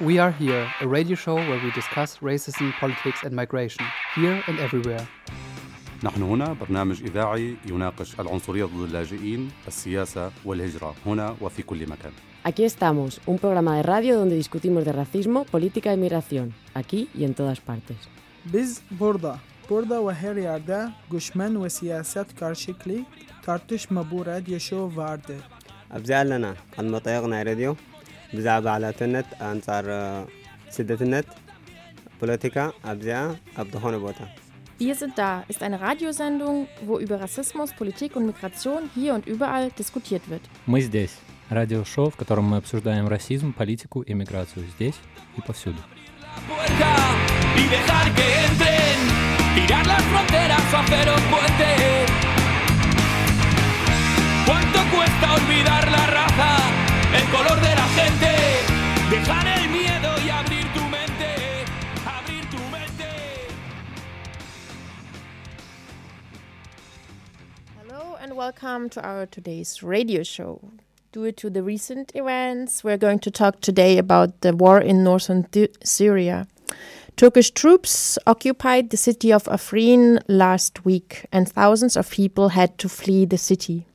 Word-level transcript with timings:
We 0.00 0.18
Are 0.18 0.32
Here, 0.32 0.66
a 0.80 0.88
radio 0.88 1.14
show 1.14 1.36
where 1.36 1.60
we 1.62 1.70
discuss 1.70 2.18
racism, 2.18 2.72
politics 2.80 3.22
and 3.22 3.32
migration, 3.32 3.86
here 4.16 4.42
and 4.48 4.58
everywhere. 4.58 5.06
نحن 6.02 6.22
هنا 6.22 6.52
برنامج 6.52 7.02
إذاعي 7.02 7.56
يناقش 7.66 8.20
العنصرية 8.20 8.64
ضد 8.64 8.80
اللاجئين، 8.80 9.50
السياسة 9.68 10.30
والهجرة 10.44 10.94
هنا 11.06 11.36
وفي 11.40 11.62
كل 11.62 11.86
مكان. 11.86 12.12
Aquí 12.44 12.64
estamos, 12.64 13.20
un 13.26 13.38
programa 13.38 13.76
de 13.76 13.82
radio 13.82 14.16
donde 14.18 14.34
discutimos 14.34 14.84
de 14.84 14.92
racismo, 14.92 15.44
política 15.44 15.92
y 15.92 15.96
migración, 15.96 16.54
aquí 16.74 17.08
y 17.14 17.24
en 17.24 17.34
todas 17.34 17.60
partes. 17.60 17.96
Biz 18.44 18.82
burada, 18.90 19.38
burada 19.70 20.06
ve 20.06 20.14
her 20.14 20.36
yerde 20.36 20.88
göçmen 21.10 21.64
ve 21.64 21.70
siyaset 21.70 22.36
karşılıklı 22.40 22.94
tartışma 23.42 24.10
bu 24.10 24.26
radyo 24.26 24.58
show 24.58 24.96
vardır. 24.96 25.40
أبزع 25.96 26.22
لنا 26.22 26.54
المطيقنا 26.78 27.42
راديو 27.42 27.76
ብዛዕባ 28.35 28.65
ዓላትነት 28.77 29.29
ኣንጻር 29.51 29.87
ስደትነት 30.75 31.27
ፖለቲካ 32.21 32.57
ኣብዚኣ 32.91 33.21
ኣብ 33.61 33.67
ዝኾነ 33.75 33.97
ቦታ 34.05 34.21
Wir 34.83 34.95
sind 34.99 35.13
da 35.21 35.31
ist 35.51 35.61
eine 35.67 35.77
Radiosendung, 35.87 36.57
wo 36.87 36.93
über 37.05 37.15
Rassismus, 37.23 37.69
Politik 37.79 38.11
und 38.17 38.25
Migration 38.31 38.83
hier 38.95 39.11
und 39.17 39.25
überall 39.33 39.65
diskutiert 39.81 40.23
wird. 40.31 40.43
Мы 40.73 40.79
здесь. 40.89 41.15
Радиошоу, 41.57 42.07
в 42.11 42.17
котором 42.21 42.45
мы 42.51 42.57
обсуждаем 42.61 43.05
расизм, 43.15 43.51
политику 43.51 43.99
и 44.09 44.13
миграцию 44.13 44.65
здесь 44.75 44.97
и 45.37 45.41
повсюду. 45.41 45.81
y 47.61 47.67
dejar 47.75 48.05
que 48.17 48.27
entren, 48.47 48.97
tirar 49.55 49.85
las 49.85 50.03
fronteras 50.11 50.63
o 50.73 50.77
hacer 50.77 51.05
un 51.17 51.23
puente. 51.33 51.69
¿Cuánto 54.47 54.79
cuesta 54.95 55.25
olvidar 55.39 55.91
la 55.91 56.05
raza, 56.17 56.51
El 57.14 57.30
color 57.30 57.60
de 57.60 57.74
la 57.74 57.88
gente? 57.98 58.32
Dejar 59.10 59.46
el 59.46 59.68
miedo 59.70 60.10
y 60.26 60.30
abrir 60.30 60.66
tu 60.74 60.80
mente, 60.90 61.64
abrir 62.04 62.44
tu 62.50 62.58
mente. 62.72 63.10
Hello 67.78 68.16
and 68.20 68.36
welcome 68.36 68.88
to 68.88 69.00
our 69.06 69.26
today's 69.26 69.82
radio 69.82 70.24
show. 70.24 70.60
Due 71.12 71.30
to 71.30 71.48
the 71.48 71.62
recent 71.62 72.10
events, 72.16 72.82
we're 72.82 72.96
going 72.96 73.20
to 73.20 73.30
talk 73.30 73.60
today 73.60 73.96
about 73.98 74.40
the 74.40 74.52
war 74.52 74.80
in 74.80 75.04
northern 75.04 75.44
Th- 75.44 75.72
Syria. 75.84 76.48
Turkish 77.16 77.52
troops 77.52 78.18
occupied 78.26 78.90
the 78.90 78.96
city 78.96 79.32
of 79.32 79.44
Afrin 79.44 80.20
last 80.26 80.84
week, 80.84 81.26
and 81.30 81.48
thousands 81.48 81.96
of 81.96 82.10
people 82.10 82.48
had 82.48 82.76
to 82.78 82.88
flee 82.88 83.24
the 83.24 83.38
city. 83.38 83.86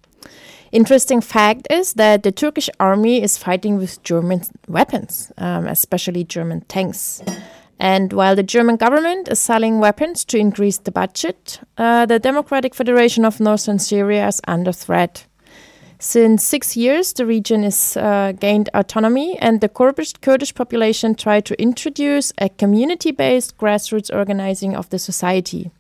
Interesting 0.72 1.22
fact 1.22 1.68
is 1.70 1.94
that 1.94 2.24
the 2.24 2.32
Turkish 2.32 2.70
army 2.80 3.24
is 3.24 3.38
fighting 3.38 3.78
with 3.78 4.04
German 4.04 4.42
weapons, 4.68 5.32
um, 5.38 5.66
especially 5.66 6.24
German 6.24 6.62
tanks. 6.62 7.24
And 7.80 8.14
while 8.14 8.36
the 8.36 8.44
German 8.44 8.76
government 8.76 9.30
is 9.30 9.40
selling 9.40 9.80
weapons 9.80 10.26
to 10.26 10.38
increase 10.38 10.78
the 10.78 10.92
budget, 10.92 11.60
uh, 11.78 12.06
the 12.06 12.20
Democratic 12.20 12.76
Federation 12.76 13.26
of 13.26 13.40
Northern 13.40 13.80
Syria 13.80 14.28
is 14.28 14.42
under 14.48 14.74
threat. 14.74 15.26
Since 15.98 16.46
six 16.46 16.78
years, 16.78 17.14
the 17.14 17.26
region 17.26 17.64
has 17.64 17.98
uh, 17.98 18.34
gained 18.40 18.70
autonomy, 18.74 19.38
and 19.40 19.60
the 19.60 19.68
Kurdish, 19.68 20.14
Kurdish 20.22 20.54
population 20.54 21.16
tried 21.16 21.46
to 21.46 21.62
introduce 21.62 22.32
a 22.38 22.50
community-based 22.50 23.58
grassroots 23.58 24.14
organizing 24.14 24.76
of 24.76 24.90
the 24.90 25.00
society. 25.00 25.72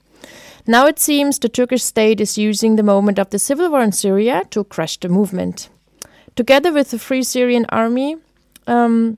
Now 0.69 0.85
it 0.85 0.99
seems 0.99 1.39
the 1.39 1.49
Turkish 1.49 1.81
state 1.81 2.21
is 2.21 2.37
using 2.37 2.75
the 2.75 2.83
moment 2.83 3.17
of 3.17 3.31
the 3.31 3.39
civil 3.39 3.71
war 3.71 3.81
in 3.81 3.91
Syria 3.91 4.43
to 4.51 4.63
crush 4.63 4.99
the 4.99 5.09
movement. 5.09 5.67
Together 6.35 6.71
with 6.71 6.91
the 6.91 6.99
Free 6.99 7.23
Syrian 7.23 7.65
Army, 7.69 8.17
um, 8.67 9.17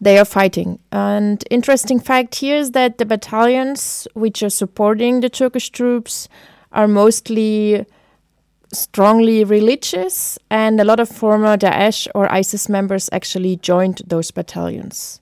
they 0.00 0.16
are 0.16 0.24
fighting. 0.24 0.78
And 0.92 1.42
interesting 1.50 1.98
fact 1.98 2.36
here 2.36 2.54
is 2.54 2.70
that 2.70 2.98
the 2.98 3.04
battalions 3.04 4.06
which 4.14 4.44
are 4.44 4.48
supporting 4.48 5.22
the 5.22 5.28
Turkish 5.28 5.70
troops 5.70 6.28
are 6.70 6.86
mostly 6.86 7.84
strongly 8.72 9.42
religious, 9.42 10.38
and 10.50 10.80
a 10.80 10.84
lot 10.84 11.00
of 11.00 11.08
former 11.08 11.56
Daesh 11.56 12.06
or 12.14 12.30
ISIS 12.30 12.68
members 12.68 13.10
actually 13.10 13.56
joined 13.56 14.02
those 14.06 14.30
battalions. 14.30 15.20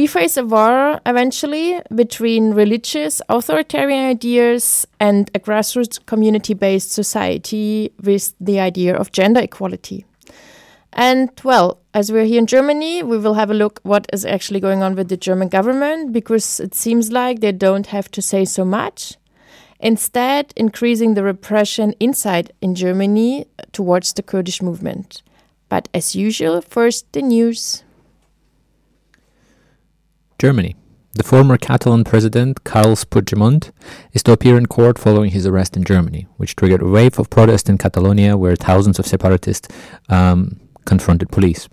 We 0.00 0.06
face 0.06 0.38
a 0.38 0.46
war 0.46 0.98
eventually 1.04 1.78
between 1.94 2.54
religious 2.54 3.20
authoritarian 3.28 4.06
ideas 4.06 4.86
and 4.98 5.30
a 5.34 5.38
grassroots 5.38 5.98
community 6.06 6.54
based 6.54 6.90
society 6.90 7.92
with 8.02 8.32
the 8.40 8.60
idea 8.60 8.96
of 8.96 9.12
gender 9.12 9.40
equality. 9.40 10.06
And 10.94 11.28
well, 11.44 11.80
as 11.92 12.10
we're 12.10 12.24
here 12.24 12.38
in 12.38 12.46
Germany, 12.46 13.02
we 13.02 13.18
will 13.18 13.34
have 13.34 13.50
a 13.50 13.60
look 13.62 13.78
what 13.82 14.06
is 14.10 14.24
actually 14.24 14.58
going 14.58 14.82
on 14.82 14.94
with 14.94 15.10
the 15.10 15.18
German 15.18 15.48
government 15.48 16.14
because 16.14 16.60
it 16.60 16.74
seems 16.74 17.12
like 17.12 17.40
they 17.40 17.52
don't 17.52 17.88
have 17.88 18.10
to 18.12 18.22
say 18.22 18.46
so 18.46 18.64
much. 18.64 19.18
Instead, 19.80 20.54
increasing 20.56 21.12
the 21.12 21.22
repression 21.22 21.92
inside 22.00 22.54
in 22.62 22.74
Germany 22.74 23.44
towards 23.72 24.14
the 24.14 24.22
Kurdish 24.22 24.62
movement. 24.62 25.22
But 25.68 25.90
as 25.92 26.16
usual, 26.16 26.62
first 26.62 27.12
the 27.12 27.20
news. 27.20 27.84
Germany. 30.40 30.74
The 31.12 31.22
former 31.22 31.58
Catalan 31.58 32.02
president, 32.02 32.64
Carles 32.64 33.04
Puigdemont, 33.04 33.72
is 34.14 34.22
to 34.22 34.32
appear 34.32 34.56
in 34.56 34.64
court 34.64 34.98
following 34.98 35.32
his 35.32 35.46
arrest 35.46 35.76
in 35.76 35.84
Germany, 35.84 36.26
which 36.38 36.56
triggered 36.56 36.80
a 36.80 36.88
wave 36.88 37.18
of 37.18 37.28
protest 37.28 37.68
in 37.68 37.76
Catalonia 37.76 38.38
where 38.38 38.56
thousands 38.56 38.98
of 38.98 39.06
separatists 39.06 39.68
um, 40.08 40.58
confronted 40.86 41.28
police. 41.28 41.68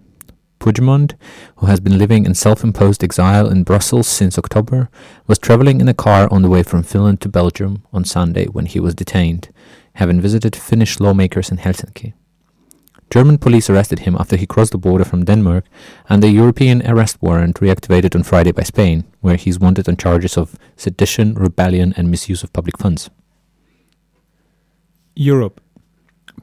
Puigdemont, 0.59 1.13
who 1.55 1.67
has 1.67 1.79
been 1.79 1.97
living 1.97 2.25
in 2.25 2.33
self-imposed 2.33 3.05
exile 3.05 3.47
in 3.47 3.63
Brussels 3.63 4.05
since 4.05 4.37
October, 4.37 4.89
was 5.27 5.39
traveling 5.39 5.79
in 5.79 5.87
a 5.87 5.93
car 5.93 6.27
on 6.29 6.41
the 6.41 6.49
way 6.49 6.61
from 6.61 6.83
Finland 6.83 7.21
to 7.21 7.29
Belgium 7.29 7.85
on 7.93 8.03
Sunday 8.03 8.47
when 8.47 8.65
he 8.65 8.81
was 8.81 8.93
detained, 8.93 9.47
having 9.93 10.19
visited 10.19 10.57
Finnish 10.57 10.99
lawmakers 10.99 11.49
in 11.49 11.57
Helsinki. 11.57 12.15
German 13.09 13.37
police 13.37 13.69
arrested 13.69 13.99
him 13.99 14.15
after 14.19 14.35
he 14.35 14.45
crossed 14.45 14.73
the 14.73 14.77
border 14.77 15.05
from 15.05 15.23
Denmark, 15.23 15.65
and 16.09 16.21
the 16.21 16.29
European 16.29 16.85
arrest 16.85 17.17
warrant 17.21 17.59
reactivated 17.61 18.15
on 18.15 18.23
Friday 18.23 18.51
by 18.51 18.63
Spain, 18.63 19.05
where 19.21 19.37
he's 19.37 19.59
wanted 19.59 19.87
on 19.87 19.95
charges 19.95 20.37
of 20.37 20.57
sedition, 20.75 21.33
rebellion, 21.35 21.93
and 21.95 22.11
misuse 22.11 22.43
of 22.43 22.51
public 22.51 22.77
funds. 22.77 23.09
Europe. 25.15 25.61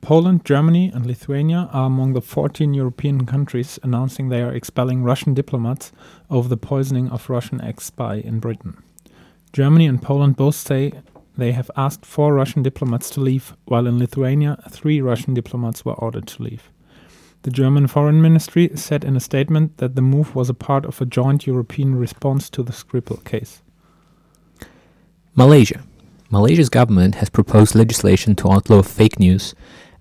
Poland, 0.01 0.45
Germany, 0.45 0.91
and 0.93 1.07
Lithuania 1.07 1.69
are 1.73 1.87
among 1.87 2.13
the 2.13 2.21
14 2.21 2.75
European 2.75 3.25
countries 3.25 3.79
announcing 3.83 4.29
they 4.29 4.43
are 4.43 4.53
expelling 4.53 5.03
Russian 5.03 5.35
diplomats 5.35 5.93
over 6.29 6.49
the 6.49 6.57
poisoning 6.57 7.09
of 7.11 7.31
Russian 7.31 7.61
ex 7.61 7.85
spy 7.85 8.17
in 8.17 8.39
Britain. 8.41 8.83
Germany 9.53 9.87
and 9.87 10.03
Poland 10.03 10.37
both 10.37 10.57
say 10.57 10.93
they 11.37 11.53
have 11.53 11.71
asked 11.77 12.07
four 12.07 12.35
Russian 12.35 12.63
diplomats 12.63 13.11
to 13.11 13.21
leave, 13.21 13.57
while 13.65 13.87
in 13.87 13.99
Lithuania, 13.99 14.63
three 14.71 15.01
Russian 15.01 15.35
diplomats 15.35 15.85
were 15.85 15.95
ordered 15.95 16.27
to 16.29 16.43
leave. 16.43 16.71
The 17.43 17.51
German 17.51 17.89
Foreign 17.89 18.23
Ministry 18.23 18.71
said 18.75 19.05
in 19.05 19.17
a 19.17 19.21
statement 19.21 19.77
that 19.79 19.97
the 19.97 20.03
move 20.03 20.35
was 20.35 20.49
a 20.49 20.55
part 20.55 20.87
of 20.87 21.01
a 21.01 21.07
joint 21.07 21.47
European 21.47 21.97
response 21.97 22.49
to 22.51 22.63
the 22.63 22.73
Skripal 22.73 23.23
case. 23.25 23.63
Malaysia. 25.35 25.83
Malaysia's 26.31 26.71
government 26.71 27.17
has 27.17 27.29
proposed 27.29 27.75
legislation 27.75 28.35
to 28.37 28.51
outlaw 28.51 28.83
fake 28.83 29.19
news 29.19 29.55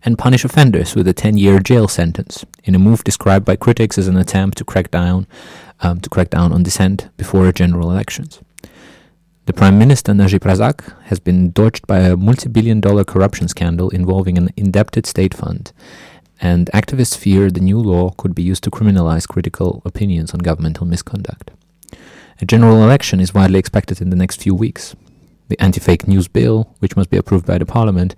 and 0.06 0.18
punish 0.18 0.46
offenders 0.46 0.96
with 0.96 1.08
a 1.08 1.14
10-year 1.14 1.60
jail 1.60 1.88
sentence 1.88 2.46
in 2.64 2.76
a 2.76 2.80
move 2.80 3.04
described 3.04 3.46
by 3.46 3.56
critics 3.56 3.98
as 3.98 4.08
an 4.08 4.18
attempt 4.18 4.58
to 4.58 4.66
crack 4.66 4.92
down 4.92 5.28
um, 5.82 6.00
to 6.00 6.10
crack 6.10 6.30
down 6.30 6.54
on 6.54 6.64
dissent 6.64 7.10
before 7.18 7.52
general 7.52 7.92
elections. 7.92 8.40
The 9.46 9.52
Prime 9.52 9.78
Minister 9.78 10.14
Najib 10.14 10.44
Razak 10.44 10.98
has 11.08 11.20
been 11.20 11.52
dodged 11.52 11.86
by 11.86 12.00
a 12.00 12.16
multi-billion 12.16 12.80
dollar 12.80 13.04
corruption 13.04 13.50
scandal 13.50 13.90
involving 13.90 14.38
an 14.38 14.52
indebted 14.56 15.06
state 15.06 15.34
fund, 15.34 15.74
and 16.40 16.70
activists 16.74 17.18
fear 17.18 17.52
the 17.52 17.60
new 17.60 17.78
law 17.78 18.12
could 18.12 18.34
be 18.34 18.42
used 18.42 18.64
to 18.64 18.72
criminalize 18.72 19.28
critical 19.28 19.82
opinions 19.84 20.34
on 20.34 20.40
governmental 20.40 20.88
misconduct. 20.88 21.52
A 22.40 22.46
general 22.46 22.84
election 22.84 23.20
is 23.20 23.34
widely 23.34 23.60
expected 23.60 24.00
in 24.00 24.12
the 24.12 24.16
next 24.16 24.42
few 24.42 24.56
weeks. 24.56 24.96
The 25.50 25.62
anti-fake 25.62 26.08
news 26.08 26.30
bill, 26.30 26.74
which 26.80 26.96
must 26.96 27.10
be 27.10 27.18
approved 27.18 27.46
by 27.46 27.58
the 27.58 27.66
parliament, 27.66 28.16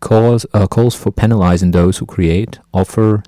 calls, 0.00 0.44
uh, 0.52 0.66
calls 0.66 0.94
for 0.94 1.10
penalizing 1.10 1.70
those 1.70 1.96
who 1.98 2.04
create, 2.04 2.58
offer, 2.74 3.22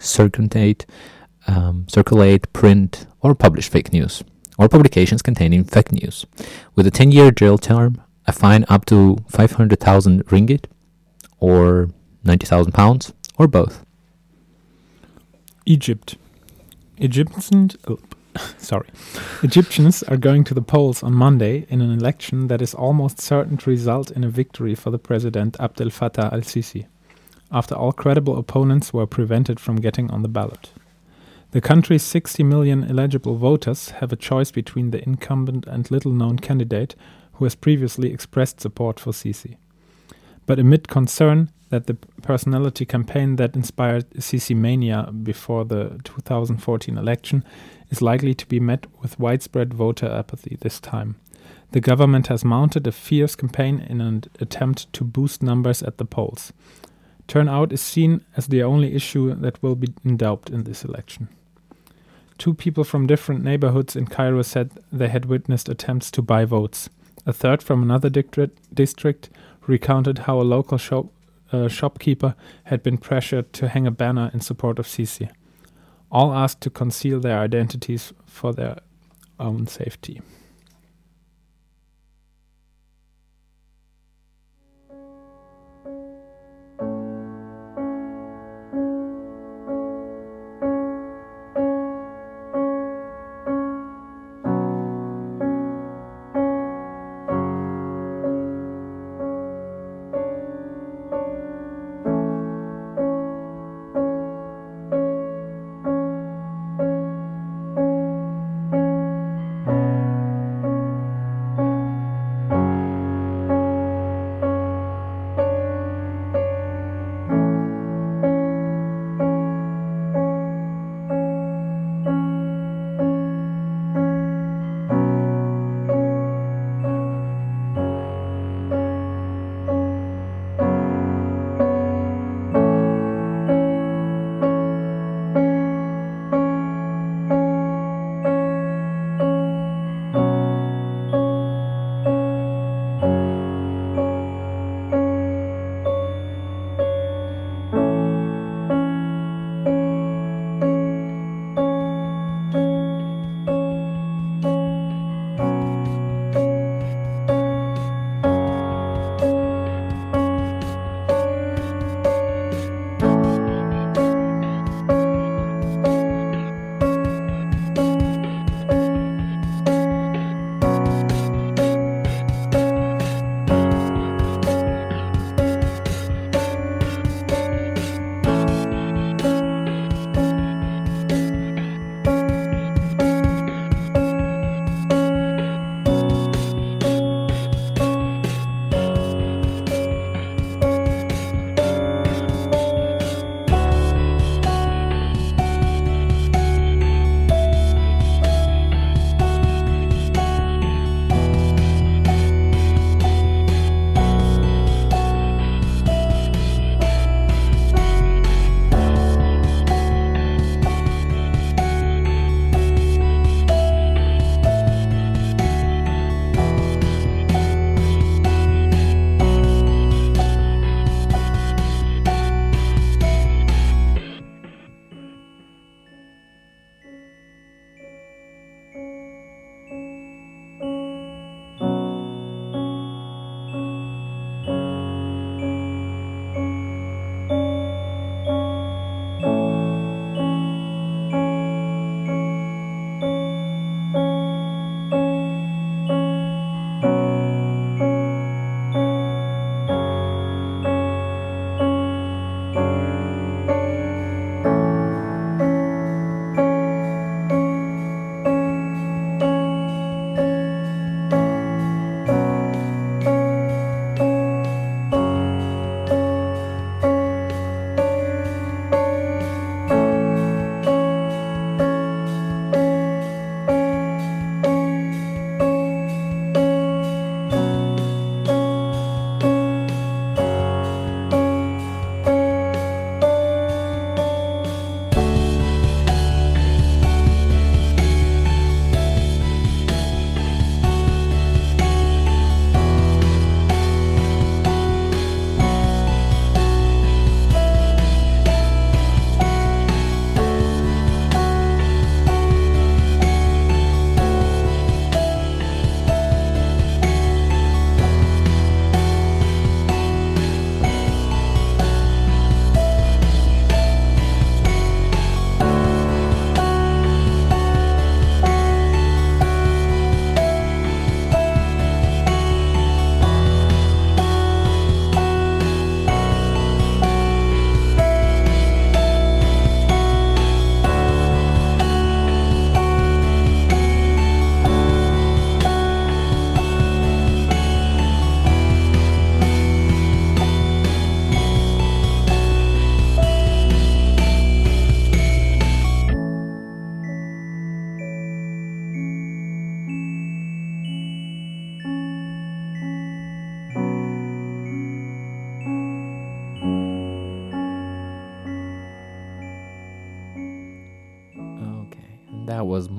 um, 1.47 1.87
circulate, 1.89 2.53
print, 2.53 3.07
or 3.23 3.35
publish 3.35 3.71
fake 3.71 3.91
news, 3.91 4.23
or 4.59 4.69
publications 4.69 5.23
containing 5.23 5.65
fake 5.65 5.93
news, 5.93 6.27
with 6.75 6.87
a 6.87 6.91
10 6.91 7.13
year 7.13 7.31
jail 7.31 7.57
term, 7.57 8.03
a 8.27 8.33
fine 8.33 8.65
up 8.69 8.85
to 8.87 9.17
500,000 9.29 10.27
ringgit, 10.27 10.67
or 11.41 11.89
90,000 12.25 12.73
pounds, 12.73 13.13
or 13.39 13.47
both. 13.47 13.85
Egypt. 15.65 16.17
Egyptians, 16.99 17.77
oh, 17.87 17.99
sorry, 18.59 18.89
Egyptians 19.43 20.03
are 20.05 20.17
going 20.17 20.43
to 20.45 20.55
the 20.55 20.63
polls 20.63 21.03
on 21.03 21.15
Monday 21.15 21.65
in 21.69 21.81
an 21.81 21.93
election 21.93 22.49
that 22.49 22.61
is 22.61 22.75
almost 22.75 23.21
certain 23.21 23.57
to 23.59 23.71
result 23.71 24.11
in 24.11 24.25
a 24.25 24.29
victory 24.29 24.75
for 24.75 24.91
the 24.91 24.99
president 24.99 25.57
Abdel 25.61 25.89
Fattah 25.89 26.33
al-Sisi, 26.33 26.87
after 27.53 27.75
all 27.75 27.93
credible 27.93 28.37
opponents 28.37 28.93
were 28.93 29.07
prevented 29.07 29.61
from 29.61 29.77
getting 29.77 30.11
on 30.11 30.23
the 30.23 30.29
ballot. 30.29 30.71
The 31.51 31.63
country's 31.63 32.03
60 32.03 32.43
million 32.43 32.85
eligible 32.85 33.37
voters 33.37 33.89
have 33.91 34.13
a 34.13 34.17
choice 34.17 34.51
between 34.51 34.91
the 34.91 35.03
incumbent 35.03 35.67
and 35.67 35.91
little 35.91 36.13
known 36.13 36.39
candidate 36.39 36.95
who 37.33 37.47
has 37.47 37.55
previously 37.55 38.13
expressed 38.13 38.61
support 38.61 39.01
for 39.01 39.13
Sisi. 39.13 39.57
But 40.45 40.59
amid 40.59 40.89
concern 40.89 41.51
that 41.71 41.87
the 41.87 41.95
personality 42.21 42.85
campaign 42.85 43.37
that 43.37 43.57
inspired 43.57 44.11
Sisi 44.11 44.55
mania 44.55 45.11
before 45.23 45.65
the 45.65 45.99
2014 46.05 46.99
election 46.99 47.43
is 47.89 48.03
likely 48.03 48.35
to 48.35 48.47
be 48.47 48.61
met 48.61 48.87
with 49.01 49.19
widespread 49.19 49.73
voter 49.73 50.07
apathy 50.07 50.59
this 50.61 50.79
time. 50.79 51.17
The 51.73 51.81
government 51.81 52.27
has 52.27 52.45
mounted 52.45 52.87
a 52.87 52.93
fierce 52.93 53.35
campaign 53.35 53.79
in 53.89 54.03
an 54.03 54.25
attempt 54.39 54.93
to 54.93 55.03
boost 55.03 55.43
numbers 55.43 55.83
at 55.83 55.97
the 55.97 56.05
polls. 56.05 56.53
Turnout 57.27 57.73
is 57.73 57.81
seen 57.81 58.23
as 58.37 58.49
the 58.49 58.63
only 58.63 58.95
issue 58.95 59.35
that 59.35 59.63
will 59.63 59.77
be 59.77 59.95
in 60.05 60.19
doubt 60.19 60.51
in 60.51 60.65
this 60.65 60.85
election. 60.85 61.29
Two 62.39 62.55
people 62.55 62.85
from 62.85 63.09
different 63.09 63.43
neighborhoods 63.43 63.97
in 63.97 64.07
Cairo 64.07 64.43
said 64.43 64.71
they 64.93 65.09
had 65.09 65.27
witnessed 65.27 65.69
attempts 65.69 66.11
to 66.13 66.23
buy 66.23 66.45
votes. 66.45 66.89
A 67.27 67.33
third 67.33 67.63
from 67.63 67.83
another 67.83 68.09
district 68.09 69.31
recounted 69.67 70.19
how 70.21 70.41
a 70.41 70.43
local 70.43 70.79
shop, 70.79 71.07
uh, 71.53 71.69
shopkeeper 71.69 72.37
had 72.65 72.83
been 72.83 72.97
pressured 72.97 73.53
to 73.55 73.69
hang 73.69 73.87
a 73.87 73.91
banner 73.91 74.31
in 74.33 74.41
support 74.41 74.79
of 74.79 74.87
Sisi. 74.87 75.29
All 76.11 76.33
asked 76.33 76.61
to 76.63 76.71
conceal 76.71 77.21
their 77.21 77.41
identities 77.41 78.13
for 78.25 78.53
their 78.53 78.79
own 79.39 79.67
safety. 79.67 80.23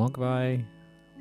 Mogwai 0.09 0.65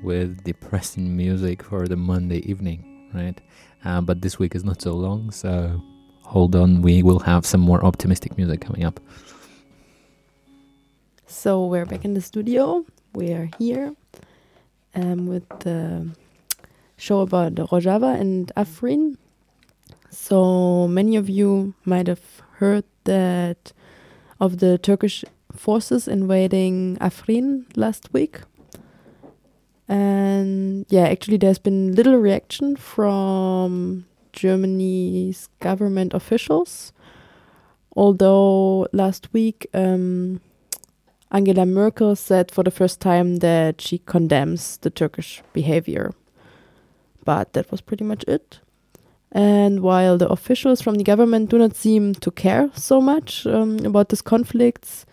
with 0.01 0.43
depressing 0.43 1.15
music 1.15 1.63
for 1.63 1.87
the 1.87 1.95
Monday 1.95 2.39
evening, 2.49 3.09
right? 3.13 3.39
Uh, 3.85 4.01
but 4.01 4.21
this 4.21 4.39
week 4.39 4.55
is 4.55 4.63
not 4.63 4.81
so 4.81 4.93
long, 4.93 5.31
so 5.31 5.81
hold 6.23 6.55
on. 6.55 6.81
We 6.81 7.03
will 7.03 7.19
have 7.19 7.45
some 7.45 7.61
more 7.61 7.83
optimistic 7.83 8.37
music 8.37 8.61
coming 8.61 8.83
up. 8.83 8.99
So 11.27 11.65
we're 11.65 11.85
back 11.85 12.05
in 12.05 12.13
the 12.13 12.21
studio. 12.21 12.85
We 13.13 13.31
are 13.31 13.49
here 13.59 13.93
um, 14.95 15.27
with 15.27 15.47
the 15.59 16.09
show 16.97 17.21
about 17.21 17.55
Rojava 17.55 18.19
and 18.19 18.51
Afrin. 18.57 19.15
So 20.09 20.87
many 20.87 21.15
of 21.15 21.29
you 21.29 21.75
might 21.85 22.07
have 22.07 22.41
heard 22.53 22.85
that 23.03 23.73
of 24.39 24.59
the 24.59 24.77
Turkish 24.77 25.23
forces 25.53 26.07
invading 26.07 26.97
Afrin 26.97 27.65
last 27.75 28.11
week. 28.13 28.39
And 29.89 30.85
yeah, 30.89 31.07
actually, 31.07 31.37
there's 31.37 31.57
been 31.57 31.95
little 31.95 32.15
reaction 32.17 32.75
from 32.75 34.05
Germany's 34.31 35.49
government 35.59 36.13
officials. 36.13 36.93
Although 37.95 38.87
last 38.93 39.33
week, 39.33 39.67
um, 39.73 40.41
Angela 41.31 41.65
Merkel 41.65 42.15
said 42.15 42.51
for 42.51 42.63
the 42.63 42.71
first 42.71 43.01
time 43.01 43.37
that 43.37 43.81
she 43.81 43.97
condemns 43.97 44.77
the 44.77 44.91
Turkish 44.91 45.41
behavior. 45.53 46.13
But 47.25 47.53
that 47.53 47.71
was 47.71 47.81
pretty 47.81 48.03
much 48.03 48.23
it. 48.27 48.59
And 49.31 49.81
while 49.81 50.17
the 50.17 50.29
officials 50.29 50.81
from 50.81 50.95
the 50.95 51.03
government 51.03 51.49
do 51.49 51.57
not 51.57 51.75
seem 51.75 52.13
to 52.15 52.31
care 52.31 52.69
so 52.75 53.01
much 53.01 53.45
um, 53.45 53.79
about 53.85 54.09
these 54.09 54.21
conflicts, 54.21 55.05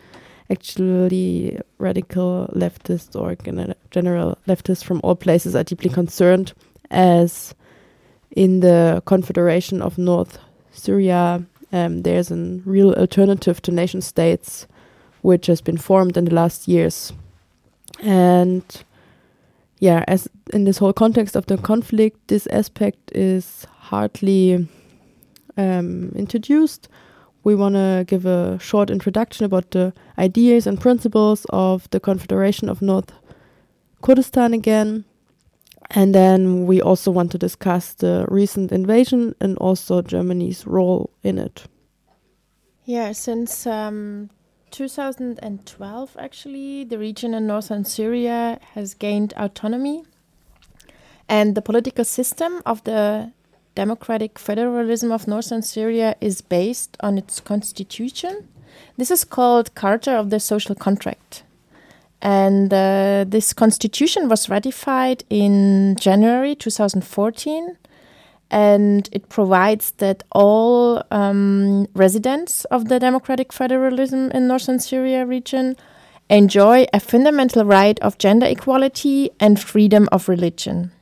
actually, 0.51 1.59
radical 1.79 2.51
leftists 2.55 3.15
or 3.15 3.37
general 3.91 4.39
leftists 4.47 4.85
from 4.85 5.01
all 5.03 5.15
places 5.15 5.55
are 5.55 5.65
deeply 5.65 5.91
concerned, 5.91 6.53
as 6.91 7.55
in 8.31 8.61
the 8.61 9.03
Confederation 9.07 9.83
of 9.83 9.99
North 9.99 10.39
Syria, 10.71 11.45
um, 11.73 12.03
there's 12.03 12.31
a 12.31 12.61
real 12.65 12.93
alternative 12.95 13.61
to 13.63 13.73
nation 13.73 14.01
states 14.01 14.67
which 15.23 15.47
has 15.47 15.61
been 15.61 15.77
formed 15.77 16.17
in 16.17 16.27
the 16.27 16.35
last 16.35 16.69
years. 16.69 17.13
And 18.03 18.63
yeah, 19.81 20.05
as 20.07 20.29
in 20.53 20.65
this 20.65 20.79
whole 20.79 20.93
context 20.93 21.35
of 21.35 21.47
the 21.47 21.57
conflict, 21.57 22.29
this 22.29 22.47
aspect 22.49 23.11
is 23.13 23.67
hardly 23.79 24.69
um, 25.57 26.13
introduced. 26.15 26.89
We 27.47 27.55
want 27.55 27.77
to 27.77 28.05
give 28.09 28.27
a 28.27 28.59
short 28.59 28.91
introduction 28.91 29.47
about 29.47 29.71
the 29.71 29.93
ideas 30.19 30.67
and 30.67 30.81
principles 30.81 31.47
of 31.51 31.89
the 31.91 32.01
Confederation 32.01 32.69
of 32.69 32.83
North 32.83 33.13
Kurdistan 34.03 34.53
again. 34.53 35.05
And 35.91 36.13
then 36.13 36.67
we 36.67 36.83
also 36.83 37.13
want 37.13 37.31
to 37.31 37.39
discuss 37.39 37.95
the 37.95 38.27
recent 38.29 38.73
invasion 38.73 39.37
and 39.41 39.57
also 39.59 40.03
Germany's 40.03 40.67
role 40.67 41.11
in 41.23 41.39
it. 41.39 41.69
Yeah, 42.85 43.13
since 43.13 43.65
um, 43.65 44.31
2012, 44.73 46.17
actually, 46.19 46.83
the 46.83 46.99
region 46.99 47.33
in 47.33 47.47
northern 47.47 47.85
Syria 47.85 48.59
has 48.75 48.95
gained 48.95 49.35
autonomy. 49.37 50.03
And 51.29 51.55
the 51.55 51.63
political 51.63 52.05
system 52.05 52.61
of 52.67 52.83
the 52.83 53.31
democratic 53.77 54.39
federalism 54.39 55.13
of 55.13 55.29
northern 55.29 55.63
Syria 55.63 56.17
is 56.21 56.41
based 56.41 56.97
on 57.01 57.17
its 57.19 57.39
constitution. 57.39 58.49
This 58.97 59.13
is 59.13 59.23
called 59.25 59.71
Charter 59.81 60.17
of 60.17 60.31
the 60.31 60.41
Social 60.41 60.75
Contract. 60.75 61.45
And 62.21 62.73
uh, 62.73 63.25
this 63.29 63.53
constitution 63.53 64.29
was 64.29 64.49
ratified 64.49 65.23
in 65.31 65.97
January 66.01 66.57
2014 66.57 67.77
and 68.51 69.09
it 69.13 69.29
provides 69.29 69.91
that 69.99 70.23
all 70.33 71.03
um, 71.11 71.87
residents 71.95 72.65
of 72.67 72.89
the 72.89 72.99
democratic 72.99 73.53
federalism 73.53 74.31
in 74.31 74.49
northern 74.49 74.79
Syria 74.79 75.27
region 75.27 75.77
enjoy 76.31 76.87
a 76.93 77.01
fundamental 77.01 77.65
right 77.65 77.99
of 78.01 78.19
gender 78.19 78.47
equality 78.47 79.31
and 79.41 79.61
freedom 79.61 80.09
of 80.13 80.29
religion. 80.29 80.93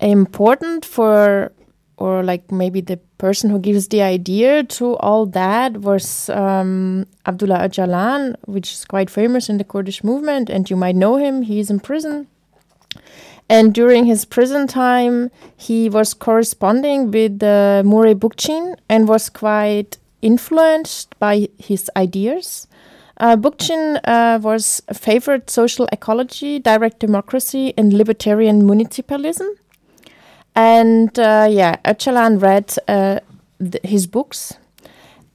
Important 0.00 0.84
for, 0.84 1.52
or 1.96 2.22
like 2.22 2.52
maybe 2.52 2.80
the 2.80 2.98
person 3.18 3.50
who 3.50 3.58
gives 3.58 3.88
the 3.88 4.02
idea 4.02 4.62
to 4.62 4.96
all 4.96 5.26
that 5.26 5.78
was 5.78 6.28
um, 6.30 7.06
Abdullah 7.26 7.68
Öcalan, 7.68 8.36
which 8.44 8.72
is 8.72 8.84
quite 8.84 9.10
famous 9.10 9.48
in 9.48 9.58
the 9.58 9.64
Kurdish 9.64 10.04
movement, 10.04 10.48
and 10.48 10.70
you 10.70 10.76
might 10.76 10.96
know 10.96 11.16
him. 11.16 11.42
He's 11.42 11.70
in 11.70 11.80
prison 11.80 12.28
and 13.48 13.72
during 13.72 14.04
his 14.04 14.24
prison 14.24 14.66
time, 14.66 15.30
he 15.56 15.88
was 15.88 16.12
corresponding 16.12 17.10
with 17.10 17.42
uh, 17.42 17.82
Murray 17.84 18.14
Bookchin 18.14 18.76
and 18.88 19.08
was 19.08 19.30
quite 19.30 19.96
influenced 20.20 21.18
by 21.18 21.48
his 21.56 21.90
ideas. 21.96 22.66
Uh, 23.16 23.36
Bookchin 23.36 24.00
uh, 24.04 24.38
was 24.42 24.82
a 24.88 24.94
favored 24.94 25.48
social 25.48 25.88
ecology, 25.90 26.58
direct 26.58 27.00
democracy, 27.00 27.72
and 27.78 27.92
libertarian 27.92 28.62
municipalism. 28.62 29.48
And 30.58 31.16
uh, 31.16 31.46
yeah, 31.48 31.76
Öcalan 31.84 32.42
read 32.42 32.74
uh, 32.88 33.20
his 33.84 34.08
books 34.08 34.58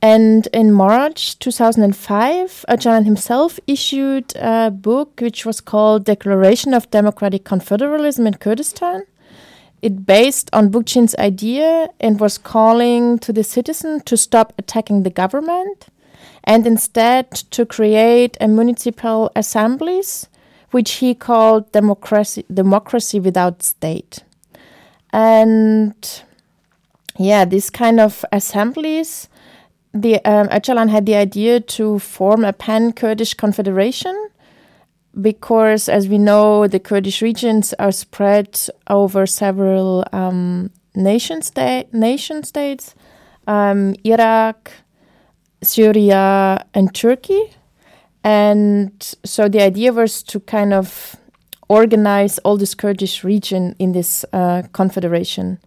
and 0.03 0.49
in 0.51 0.73
March 0.73 1.39
2005, 1.39 2.65
Öcalan 2.67 3.05
himself 3.05 3.57
issued 3.67 4.35
a 4.35 4.69
book 4.69 5.21
which 5.21 5.45
was 5.45 5.61
called 5.61 6.03
Declaration 6.03 6.73
of 6.73 6.91
Democratic 6.91 7.45
Confederalism 7.45 8.27
in 8.27 8.33
Kurdistan. 8.33 9.03
It 9.81 10.05
based 10.05 10.49
on 10.51 10.71
Bookchin's 10.71 11.15
idea 11.15 11.87
and 12.01 12.19
was 12.19 12.37
calling 12.37 13.17
to 13.19 13.31
the 13.31 13.45
citizen 13.45 14.01
to 14.01 14.17
stop 14.17 14.51
attacking 14.57 15.03
the 15.03 15.09
government 15.09 15.87
and 16.43 16.67
instead 16.67 17.31
to 17.51 17.65
create 17.65 18.35
a 18.41 18.49
municipal 18.49 19.31
assemblies, 19.37 20.27
which 20.71 20.95
he 20.95 21.15
called 21.15 21.71
democracy, 21.71 22.43
democracy 22.53 23.21
without 23.21 23.63
state. 23.63 24.23
And 25.13 25.93
yeah, 27.17 27.45
these 27.45 27.69
kind 27.69 28.01
of 28.01 28.25
assemblies 28.33 29.29
the 29.93 30.15
um, 30.25 30.47
Öcalan 30.47 30.89
had 30.89 31.05
the 31.05 31.15
idea 31.15 31.59
to 31.59 31.99
form 31.99 32.43
a 32.43 32.51
pan-Kurdish 32.51 33.35
confederation 33.35 34.29
because, 35.21 35.87
as 35.87 36.07
we 36.07 36.17
know, 36.17 36.67
the 36.67 36.79
Kurdish 36.79 37.21
regions 37.21 37.73
are 37.77 37.91
spread 37.91 38.59
over 38.89 39.27
several 39.27 40.03
um, 40.11 40.71
nation, 40.95 41.43
sta- 41.43 41.85
nation 41.93 42.43
states, 42.43 42.95
um, 43.45 43.95
Iraq, 44.03 44.71
Syria, 45.61 46.65
and 46.73 46.93
Turkey. 46.95 47.51
And 48.23 49.15
so 49.23 49.47
the 49.47 49.61
idea 49.61 49.93
was 49.93 50.23
to 50.23 50.39
kind 50.39 50.73
of 50.73 51.15
organize 51.67 52.39
all 52.39 52.57
this 52.57 52.75
Kurdish 52.75 53.23
region 53.23 53.75
in 53.79 53.91
this 53.93 54.25
uh, 54.33 54.63
confederation 54.73 55.59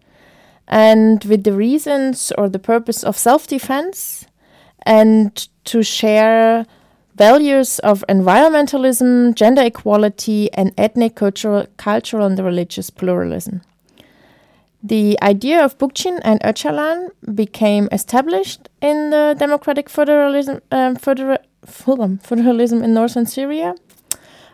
and 0.67 1.23
with 1.25 1.43
the 1.43 1.53
reasons 1.53 2.31
or 2.37 2.49
the 2.49 2.59
purpose 2.59 3.03
of 3.03 3.17
self 3.17 3.47
defense 3.47 4.25
and 4.83 5.47
to 5.65 5.83
share 5.83 6.65
values 7.15 7.79
of 7.79 8.05
environmentalism, 8.07 9.33
gender 9.33 9.63
equality, 9.63 10.51
and 10.53 10.71
ethnic, 10.77 11.15
cultural, 11.15 11.65
cultural 11.77 12.25
and 12.25 12.37
religious 12.39 12.89
pluralism. 12.89 13.61
The 14.83 15.17
idea 15.21 15.63
of 15.63 15.77
Bookchin 15.77 16.19
and 16.23 16.39
Öcalan 16.41 17.09
became 17.33 17.89
established 17.91 18.69
in 18.81 19.09
the 19.09 19.35
democratic 19.37 19.89
federalism, 19.89 20.61
um, 20.71 20.95
federa 20.95 21.39
federalism 21.65 22.83
in 22.83 22.93
northern 22.93 23.25
Syria, 23.25 23.75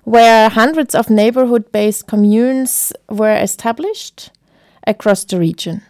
where 0.03 0.49
hundreds 0.49 0.95
of 0.95 1.09
neighborhood 1.09 1.71
based 1.71 2.07
communes 2.07 2.93
were 3.09 3.35
established 3.35 4.31
across 4.85 5.23
the 5.23 5.39
region. 5.39 5.81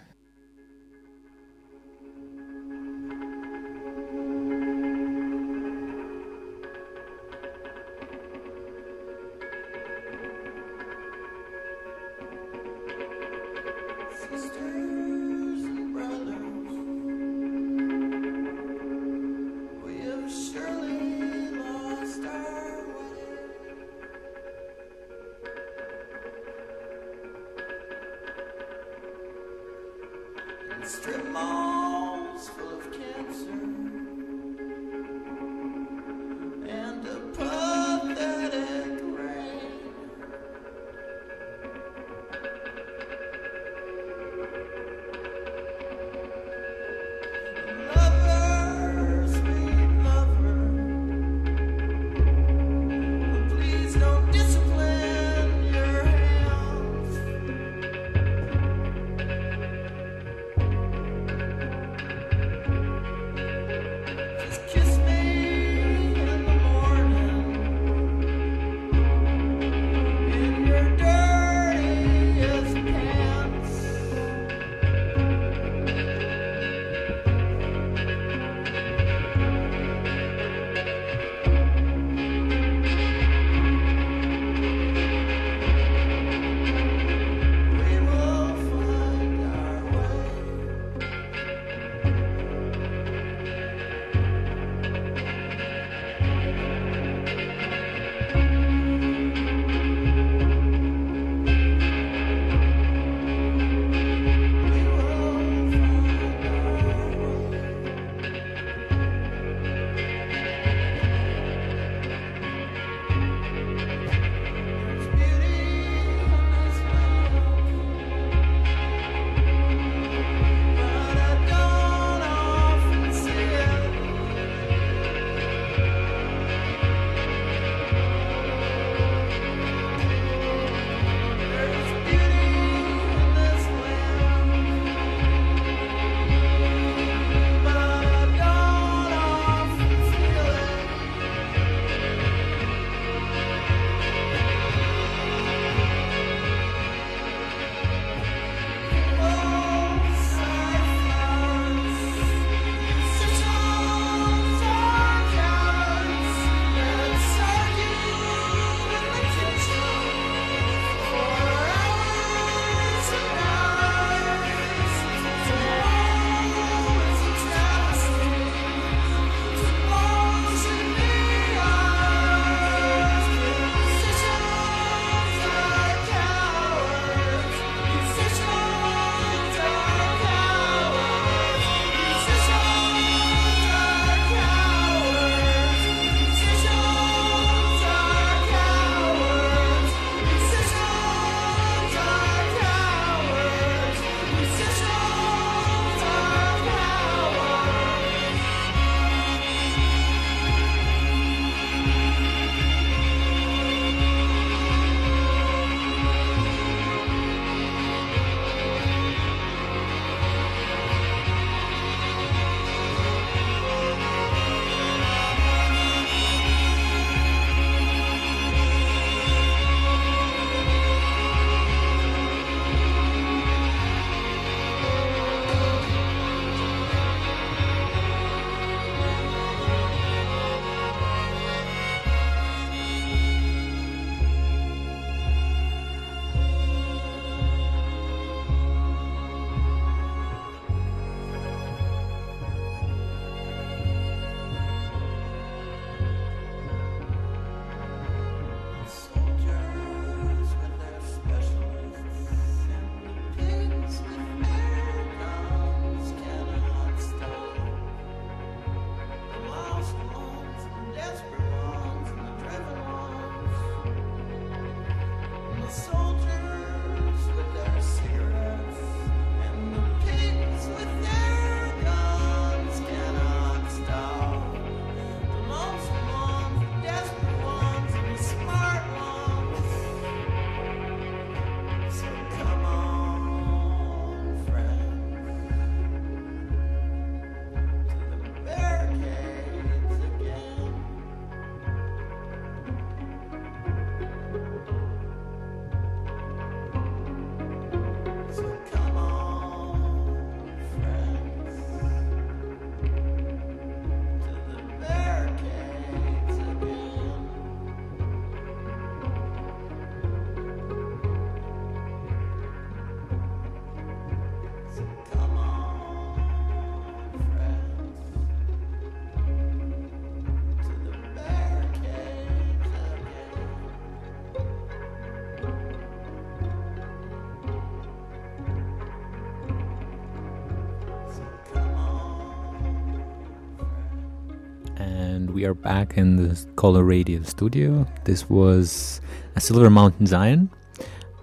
We 335.14 335.46
are 335.46 335.54
back 335.54 335.96
in 335.96 336.16
the 336.16 336.34
Coloradio 336.56 337.24
studio. 337.26 337.86
This 338.04 338.28
was 338.32 339.00
a 339.36 339.40
Silver 339.40 339.70
Mountain 339.70 340.08
Zion, 340.08 340.50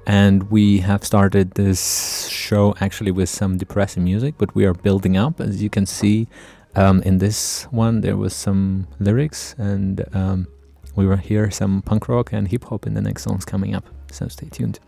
and 0.06 0.48
we 0.48 0.78
have 0.78 1.04
started 1.04 1.50
this 1.52 2.28
show 2.28 2.76
actually 2.80 3.10
with 3.10 3.28
some 3.28 3.58
depressing 3.58 4.04
music, 4.04 4.36
but 4.38 4.54
we 4.54 4.64
are 4.64 4.74
building 4.74 5.16
up. 5.16 5.40
As 5.40 5.60
you 5.60 5.70
can 5.70 5.86
see, 5.86 6.28
um, 6.76 7.02
in 7.02 7.18
this 7.18 7.64
one 7.72 8.00
there 8.00 8.16
was 8.16 8.32
some 8.32 8.86
lyrics, 9.00 9.56
and 9.58 10.04
um, 10.14 10.46
we 10.94 11.04
will 11.04 11.16
hear 11.16 11.50
some 11.50 11.82
punk 11.82 12.08
rock 12.08 12.32
and 12.32 12.46
hip 12.46 12.64
hop 12.66 12.86
in 12.86 12.94
the 12.94 13.00
next 13.00 13.24
songs 13.24 13.44
coming 13.44 13.74
up. 13.74 13.86
So 14.12 14.28
stay 14.28 14.48
tuned. 14.50 14.78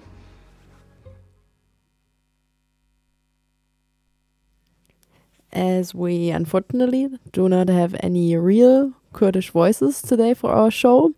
As 5.53 5.95
we 5.95 6.31
unfortunately 6.31 7.11
do 7.33 7.47
not 7.47 7.69
have 7.69 7.95
any 8.01 8.35
real 8.37 8.93
Kurdish 9.13 9.51
voices 9.51 10.01
today 10.01 10.33
for 10.33 10.51
our 10.51 10.71
show, 10.71 11.13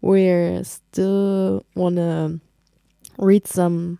we 0.00 0.60
still 0.62 1.66
want 1.74 1.96
to 1.96 2.40
read 3.18 3.48
some 3.48 3.98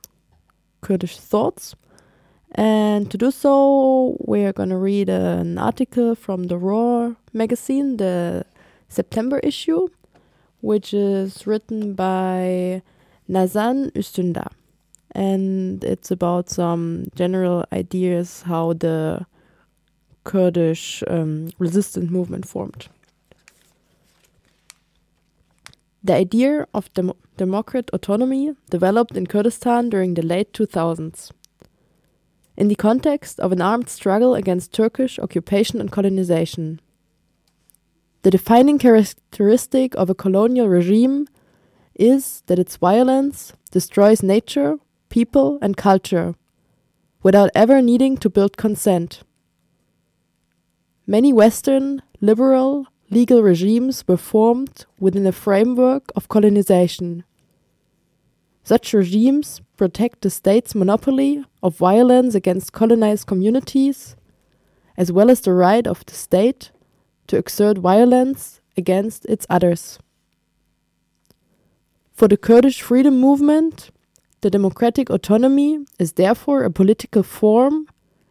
Kurdish 0.83 1.19
thoughts. 1.19 1.75
And 2.53 3.11
to 3.11 3.19
do 3.19 3.33
so, 3.33 4.17
we're 4.21 4.53
going 4.53 4.69
to 4.69 4.77
read 4.77 5.09
an 5.09 5.59
article 5.59 6.15
from 6.15 6.45
the 6.45 6.57
Roar 6.57 7.17
magazine, 7.33 7.97
the 7.97 8.47
September 8.89 9.41
issue, 9.41 9.89
which 10.61 10.95
is 10.95 11.45
written 11.45 11.95
by 11.95 12.83
Nazan 13.29 13.91
Üstündağ. 13.93 14.47
And 15.11 15.83
it's 15.83 16.13
about 16.13 16.51
some 16.51 17.07
general 17.17 17.65
ideas 17.73 18.43
how 18.43 18.75
the 18.75 19.27
Kurdish 20.27 21.03
um, 21.07 21.51
resistance 21.59 22.11
movement 22.11 22.47
formed. 22.47 22.89
The 26.05 26.15
idea 26.15 26.67
of 26.75 26.93
dem 26.95 27.13
democratic 27.37 27.93
autonomy 27.93 28.55
developed 28.71 29.17
in 29.17 29.27
Kurdistan 29.27 29.89
during 29.89 30.15
the 30.15 30.23
late 30.23 30.53
2000s. 30.53 31.31
In 32.57 32.69
the 32.69 32.75
context 32.75 33.41
of 33.41 33.53
an 33.53 33.61
armed 33.61 33.89
struggle 33.89 34.35
against 34.35 34.73
Turkish 34.73 35.19
occupation 35.19 35.81
and 35.81 35.93
colonization. 35.93 36.81
The 38.23 38.31
defining 38.31 38.79
characteristic 38.79 39.95
of 39.95 40.11
a 40.11 40.15
colonial 40.15 40.69
regime 40.69 41.29
is 41.95 42.43
that 42.47 42.59
its 42.59 42.77
violence 42.77 43.53
destroys 43.71 44.23
nature, 44.23 44.79
people, 45.09 45.59
and 45.61 45.77
culture 45.77 46.35
without 47.23 47.51
ever 47.55 47.83
needing 47.83 48.17
to 48.17 48.31
build 48.31 48.57
consent. 48.57 49.23
Many 51.09 51.33
Western, 51.33 52.03
liberal, 52.21 52.87
legal 53.11 53.41
regimes 53.41 54.03
were 54.09 54.17
formed 54.17 54.87
within 54.99 55.25
a 55.25 55.31
framework 55.31 56.11
of 56.17 56.29
colonization. 56.29 57.23
Such 58.65 58.93
regimes 58.93 59.61
protect 59.77 60.23
the 60.23 60.31
state's 60.31 60.75
monopoly 60.75 61.45
of 61.63 61.77
violence 61.77 62.35
against 62.35 62.73
colonized 62.73 63.29
communities, 63.29 64.17
as 64.97 65.13
well 65.13 65.31
as 65.31 65.43
the 65.43 65.53
right 65.53 65.87
of 65.87 66.05
the 66.07 66.15
state 66.15 66.73
to 67.29 67.37
exert 67.37 67.79
violence 67.79 68.61
against 68.77 69.27
its 69.27 69.47
others. 69.49 70.01
For 72.15 72.27
the 72.27 72.37
Kurdish 72.37 72.83
freedom 72.83 73.21
movement, 73.21 73.91
the 74.41 74.51
democratic 74.51 75.09
autonomy 75.11 75.87
is 76.01 76.15
therefore 76.15 76.65
a 76.65 76.71
political 76.71 77.23
form 77.23 77.87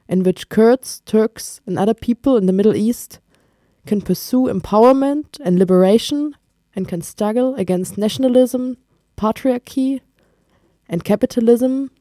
in 0.07 0.23
which 0.23 0.49
Kurds, 0.49 1.01
Turks, 1.05 1.61
and 1.65 1.77
other 1.77 1.93
people 1.93 2.37
in 2.37 2.45
the 2.45 2.53
Middle 2.53 2.75
East 2.75 3.19
can 3.85 4.01
pursue 4.01 4.47
empowerment 4.47 5.39
and 5.43 5.59
liberation 5.59 6.35
and 6.75 6.87
can 6.87 7.01
struggle 7.01 7.55
against 7.55 7.97
nationalism, 7.97 8.77
patriarchy, 9.17 10.01
and 10.89 11.03
capitalism 11.03 11.91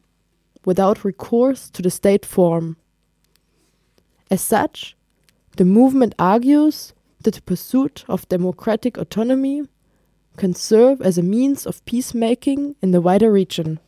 without 0.65 1.05
recourse 1.05 1.71
to 1.71 1.83
the 1.83 1.91
state 1.91 2.27
form. 2.27 2.77
As 4.31 4.41
such, 4.41 4.97
the 5.57 5.65
movement 5.65 6.15
argues 6.19 6.93
that 7.23 7.35
the 7.35 7.43
pursuit 7.43 8.05
of 8.09 8.29
democratic 8.29 8.97
autonomy 8.97 9.63
can 10.37 10.55
serve 10.55 11.01
as 11.01 11.17
a 11.17 11.23
means 11.23 11.67
of 11.67 11.85
peacemaking 11.85 12.75
in 12.83 12.91
the 12.91 13.01
wider 13.01 13.31
region. 13.31 13.79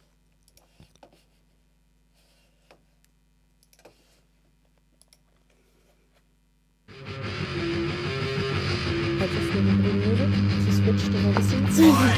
Magazines. 11.79 12.16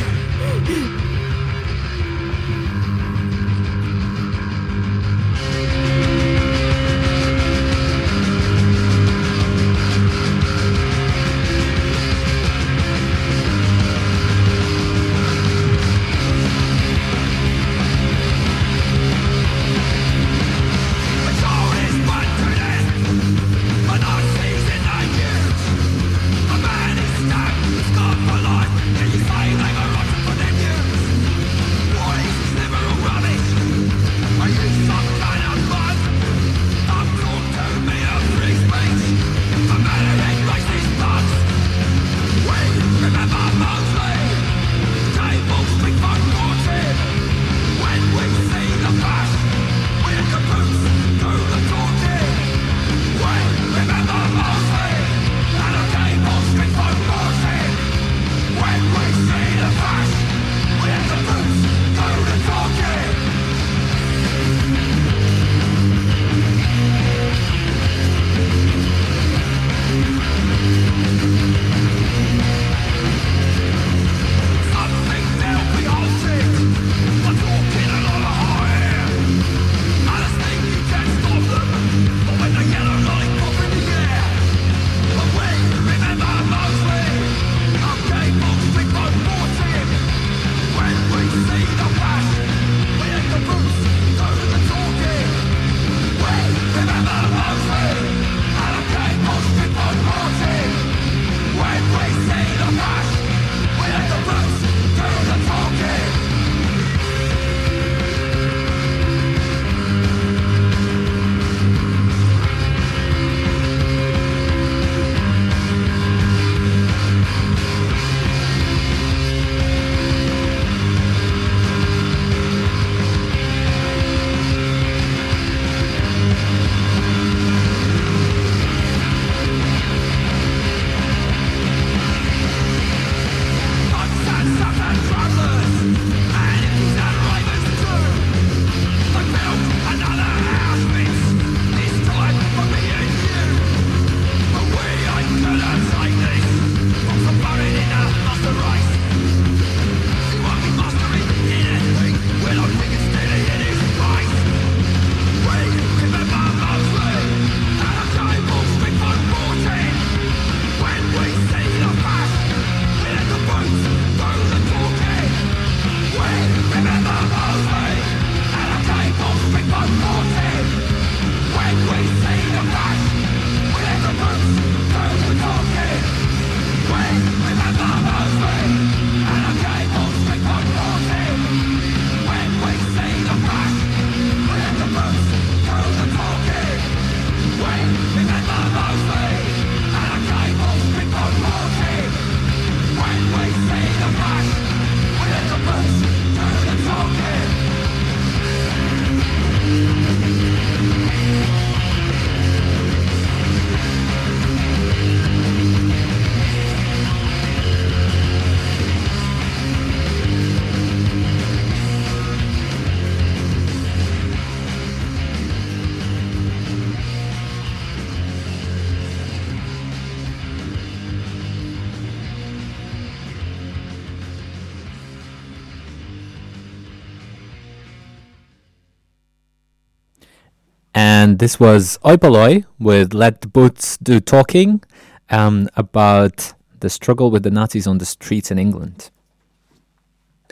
And 231.38 231.44
this 231.44 231.61
was 231.61 232.01
Oi 232.05 232.16
Polloi 232.16 232.64
with 232.81 233.14
Let 233.14 233.42
the 233.42 233.46
Boots 233.46 233.96
Do 233.98 234.18
Talking 234.18 234.83
um, 235.31 235.68
about 235.77 236.53
the 236.81 236.90
struggle 236.90 237.31
with 237.31 237.44
the 237.44 237.51
Nazis 237.53 237.87
on 237.87 237.98
the 237.98 238.07
streets 238.07 238.51
in 238.51 238.59
England. 238.59 239.11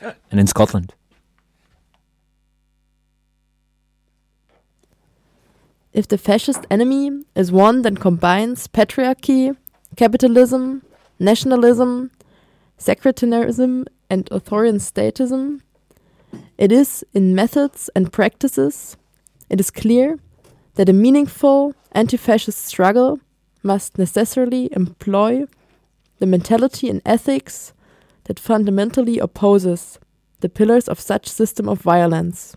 And 0.01 0.39
in 0.39 0.47
Scotland. 0.47 0.95
If 5.93 6.07
the 6.07 6.19
fascist 6.19 6.65
enemy 6.71 7.25
is 7.35 7.51
one 7.51 7.83
that 7.83 7.99
combines 7.99 8.69
patriarchy, 8.69 9.57
capitalism, 9.97 10.83
nationalism, 11.19 12.13
sectarianism, 12.79 13.87
and 14.09 14.29
authoritarian 14.31 14.77
statism, 14.77 15.63
it 16.57 16.71
is 16.71 17.05
in 17.13 17.35
methods 17.35 17.91
and 17.97 18.13
practices, 18.13 18.97
it 19.51 19.59
is 19.59 19.73
clear 19.73 20.21
that 20.77 20.89
a 20.89 20.93
meaningful 20.93 21.75
anti 21.93 22.17
fascist 22.17 22.65
struggle 22.65 23.19
must 23.63 23.99
necessarily 23.99 24.69
employ 24.73 25.47
the 26.19 26.27
mentality 26.27 26.89
and 26.89 27.03
ethics 27.05 27.73
that 28.25 28.41
fundamentally 28.41 29.19
opposes 29.19 29.99
the 30.41 30.49
pillars 30.49 30.89
of 30.89 31.01
such 31.01 31.29
system 31.29 31.69
of 31.69 31.81
violence. 31.81 32.57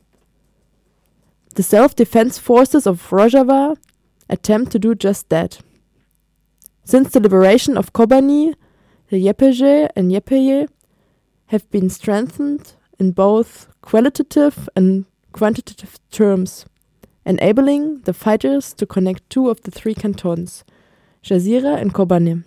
The 1.56 1.64
self-defense 1.64 2.38
forces 2.38 2.86
of 2.86 3.10
Rojava 3.10 3.78
attempt 4.30 4.72
to 4.74 4.80
do 4.80 4.96
just 4.96 5.30
that. 5.30 5.60
Since 6.84 7.12
the 7.12 7.20
liberation 7.20 7.78
of 7.78 7.94
Kobani, 7.94 8.54
the 9.10 9.26
YPG 9.26 9.90
and 9.96 10.12
YPJ 10.12 10.68
have 11.48 11.70
been 11.72 11.90
strengthened 11.90 12.74
in 13.00 13.12
both 13.12 13.68
qualitative 13.82 14.70
and 14.76 15.06
quantitative 15.32 16.00
terms, 16.12 16.66
enabling 17.30 18.00
the 18.02 18.14
fighters 18.14 18.74
to 18.74 18.86
connect 18.86 19.30
two 19.30 19.50
of 19.50 19.62
the 19.62 19.72
three 19.72 19.94
cantons, 19.94 20.64
Jazira 21.24 21.80
and 21.80 21.94
Kobani. 21.94 22.44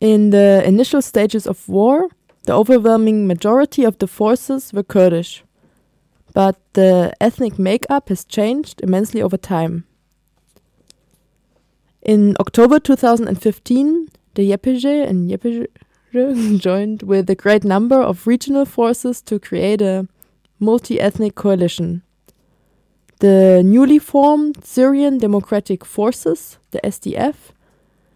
In 0.00 0.30
the 0.30 0.62
initial 0.64 1.02
stages 1.02 1.46
of 1.46 1.68
war, 1.68 2.08
the 2.44 2.52
overwhelming 2.54 3.26
majority 3.26 3.84
of 3.84 3.98
the 3.98 4.06
forces 4.06 4.72
were 4.72 4.82
Kurdish, 4.82 5.42
but 6.34 6.56
the 6.74 7.12
ethnic 7.20 7.58
makeup 7.58 8.08
has 8.10 8.24
changed 8.24 8.80
immensely 8.82 9.22
over 9.22 9.36
time. 9.36 9.84
In 12.02 12.36
October 12.40 12.78
2015, 12.78 14.08
the 14.34 14.50
YPG 14.52 15.08
and 15.08 15.30
YPG 15.30 15.66
joined 16.60 17.02
with 17.02 17.28
a 17.30 17.34
great 17.34 17.64
number 17.64 18.00
of 18.00 18.26
regional 18.26 18.64
forces 18.64 19.22
to 19.22 19.38
create 19.38 19.80
a 19.80 20.06
multi 20.58 21.00
ethnic 21.00 21.34
coalition. 21.34 22.02
The 23.20 23.60
newly 23.62 23.98
formed 23.98 24.64
Syrian 24.64 25.18
Democratic 25.18 25.84
Forces, 25.84 26.56
the 26.70 26.80
SDF, 26.82 27.52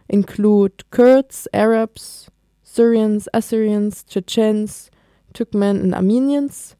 include 0.08 0.90
Kurds, 0.90 1.46
Arabs, 1.52 2.30
Syrians, 2.62 3.28
Assyrians, 3.34 4.02
Chechens, 4.04 4.90
Turkmen, 5.34 5.82
and 5.82 5.94
Armenians, 5.94 6.74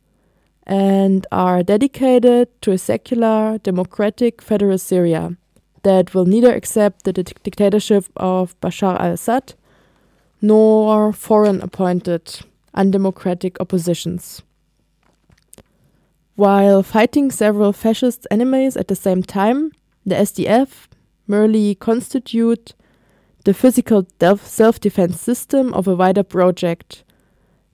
and 0.67 1.27
are 1.31 1.63
dedicated 1.63 2.49
to 2.63 2.73
a 2.73 2.79
secular, 2.79 3.59
democratic 3.59 4.41
federal 4.41 4.79
Syria 4.79 5.37
that 5.83 6.15
will 6.15 6.25
neither 6.25 6.55
accept 6.55 7.05
the 7.05 7.13
dic- 7.13 7.43
dictatorship 7.43 8.07
of 8.17 8.59
Bashar 8.63 8.99
al 8.99 9.13
Assad 9.13 9.53
nor 10.41 11.13
foreign 11.13 11.61
appointed 11.61 12.41
undemocratic 12.73 13.61
oppositions. 13.61 14.43
While 16.37 16.83
fighting 16.83 17.31
several 17.31 17.73
fascist 17.73 18.27
enemies 18.29 18.77
at 18.77 18.89
the 18.89 18.97
same 18.97 19.23
time, 19.23 19.71
the 20.05 20.17
SDF 20.17 20.89
merely 21.29 21.77
constitute 21.77 22.75
the 23.45 23.55
physical 23.55 24.07
self 24.19 24.81
defense 24.81 25.21
system 25.21 25.73
of 25.75 25.87
a 25.87 25.95
wider 25.95 26.25
project 26.25 27.05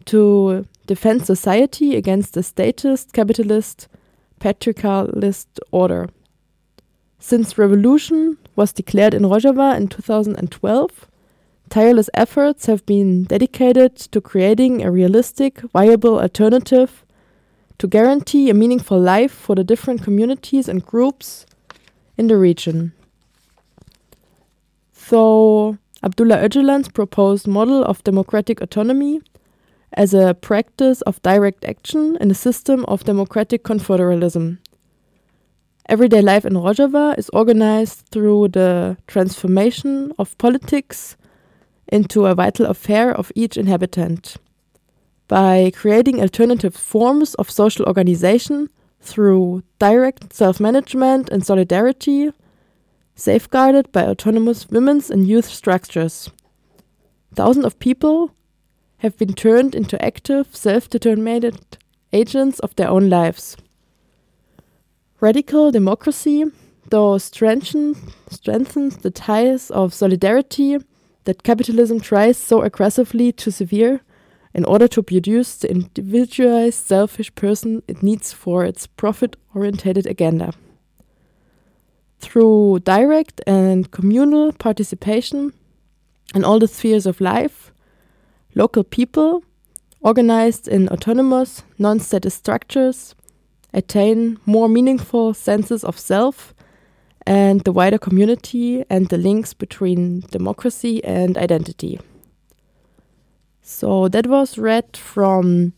to 0.06 0.66
defend 0.86 1.24
society 1.24 1.96
against 1.96 2.34
the 2.34 2.42
statist, 2.42 3.14
capitalist, 3.14 3.88
patriarchalist 4.40 5.46
order. 5.70 6.10
Since 7.18 7.56
revolution 7.56 8.36
was 8.56 8.72
declared 8.72 9.14
in 9.14 9.22
Rojava 9.22 9.74
in 9.76 9.88
2012, 9.88 11.08
tireless 11.70 12.10
efforts 12.12 12.66
have 12.66 12.84
been 12.84 13.24
dedicated 13.24 13.96
to 13.96 14.20
creating 14.20 14.82
a 14.82 14.90
realistic, 14.90 15.60
viable 15.72 16.18
alternative 16.20 17.06
to 17.80 17.88
guarantee 17.88 18.50
a 18.50 18.54
meaningful 18.54 19.00
life 19.00 19.32
for 19.32 19.54
the 19.56 19.64
different 19.64 20.02
communities 20.02 20.68
and 20.68 20.84
groups 20.84 21.46
in 22.18 22.26
the 22.26 22.36
region. 22.36 22.92
So, 24.92 25.78
Abdullah 26.02 26.36
Öcalan's 26.36 26.90
proposed 26.90 27.46
model 27.46 27.82
of 27.82 28.04
democratic 28.04 28.60
autonomy 28.60 29.22
as 29.94 30.12
a 30.12 30.34
practice 30.34 31.00
of 31.02 31.22
direct 31.22 31.64
action 31.64 32.18
in 32.20 32.30
a 32.30 32.34
system 32.34 32.84
of 32.84 33.04
democratic 33.04 33.64
confederalism. 33.64 34.58
Everyday 35.88 36.20
life 36.20 36.44
in 36.44 36.52
Rojava 36.52 37.18
is 37.18 37.30
organized 37.30 38.04
through 38.12 38.48
the 38.48 38.98
transformation 39.06 40.12
of 40.18 40.36
politics 40.36 41.16
into 41.88 42.26
a 42.26 42.34
vital 42.34 42.66
affair 42.66 43.10
of 43.10 43.32
each 43.34 43.56
inhabitant. 43.56 44.36
By 45.30 45.70
creating 45.72 46.20
alternative 46.20 46.74
forms 46.74 47.34
of 47.36 47.52
social 47.52 47.86
organization 47.86 48.68
through 49.00 49.62
direct 49.78 50.32
self 50.32 50.58
management 50.58 51.28
and 51.28 51.46
solidarity, 51.46 52.32
safeguarded 53.14 53.92
by 53.92 54.06
autonomous 54.06 54.68
women's 54.68 55.08
and 55.08 55.28
youth 55.28 55.44
structures. 55.44 56.30
Thousands 57.32 57.64
of 57.64 57.78
people 57.78 58.34
have 58.98 59.16
been 59.18 59.34
turned 59.34 59.76
into 59.76 60.04
active, 60.04 60.48
self 60.56 60.90
determined 60.90 61.78
agents 62.12 62.58
of 62.58 62.74
their 62.74 62.88
own 62.88 63.08
lives. 63.08 63.56
Radical 65.20 65.70
democracy, 65.70 66.44
though, 66.88 67.18
strengthen, 67.18 67.94
strengthens 68.30 68.96
the 68.96 69.12
ties 69.12 69.70
of 69.70 69.94
solidarity 69.94 70.78
that 71.22 71.44
capitalism 71.44 72.00
tries 72.00 72.36
so 72.36 72.62
aggressively 72.62 73.30
to 73.30 73.52
sever 73.52 74.00
in 74.52 74.64
order 74.64 74.88
to 74.88 75.02
produce 75.02 75.56
the 75.56 75.70
individualized, 75.70 76.86
selfish 76.86 77.34
person 77.34 77.82
it 77.86 78.02
needs 78.02 78.32
for 78.32 78.64
its 78.64 78.86
profit 78.86 79.36
oriented 79.54 80.06
agenda. 80.06 80.52
Through 82.18 82.80
direct 82.80 83.40
and 83.46 83.90
communal 83.90 84.52
participation 84.52 85.52
in 86.34 86.44
all 86.44 86.58
the 86.58 86.68
spheres 86.68 87.06
of 87.06 87.20
life, 87.20 87.72
local 88.54 88.84
people, 88.84 89.42
organized 90.00 90.68
in 90.68 90.88
autonomous, 90.88 91.62
non 91.78 92.00
static 92.00 92.32
structures, 92.32 93.14
attain 93.72 94.38
more 94.46 94.68
meaningful 94.68 95.32
senses 95.34 95.84
of 95.84 95.98
self 95.98 96.54
and 97.26 97.60
the 97.62 97.72
wider 97.72 97.98
community 97.98 98.84
and 98.90 99.08
the 99.08 99.18
links 99.18 99.54
between 99.54 100.20
democracy 100.30 101.02
and 101.04 101.36
identity. 101.38 102.00
So 103.70 104.08
that 104.08 104.26
was 104.26 104.58
read 104.58 104.96
from 104.96 105.74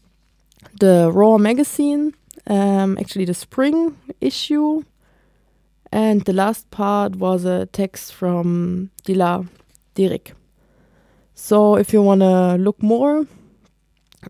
the 0.81 1.11
ROAR 1.13 1.39
magazine, 1.39 2.15
um, 2.47 2.97
actually 2.99 3.27
the 3.27 3.35
spring 3.35 3.99
issue, 4.19 4.85
and 5.93 6.25
the 6.25 6.33
last 6.33 6.71
part 6.71 7.17
was 7.17 7.45
a 7.45 7.67
text 7.67 8.15
from 8.15 8.91
Dilar 9.05 9.47
Dirik. 9.95 10.33
So 11.35 11.77
if 11.77 11.93
you 11.93 12.01
want 12.01 12.23
to 12.23 12.55
look 12.55 12.83
more 12.83 13.27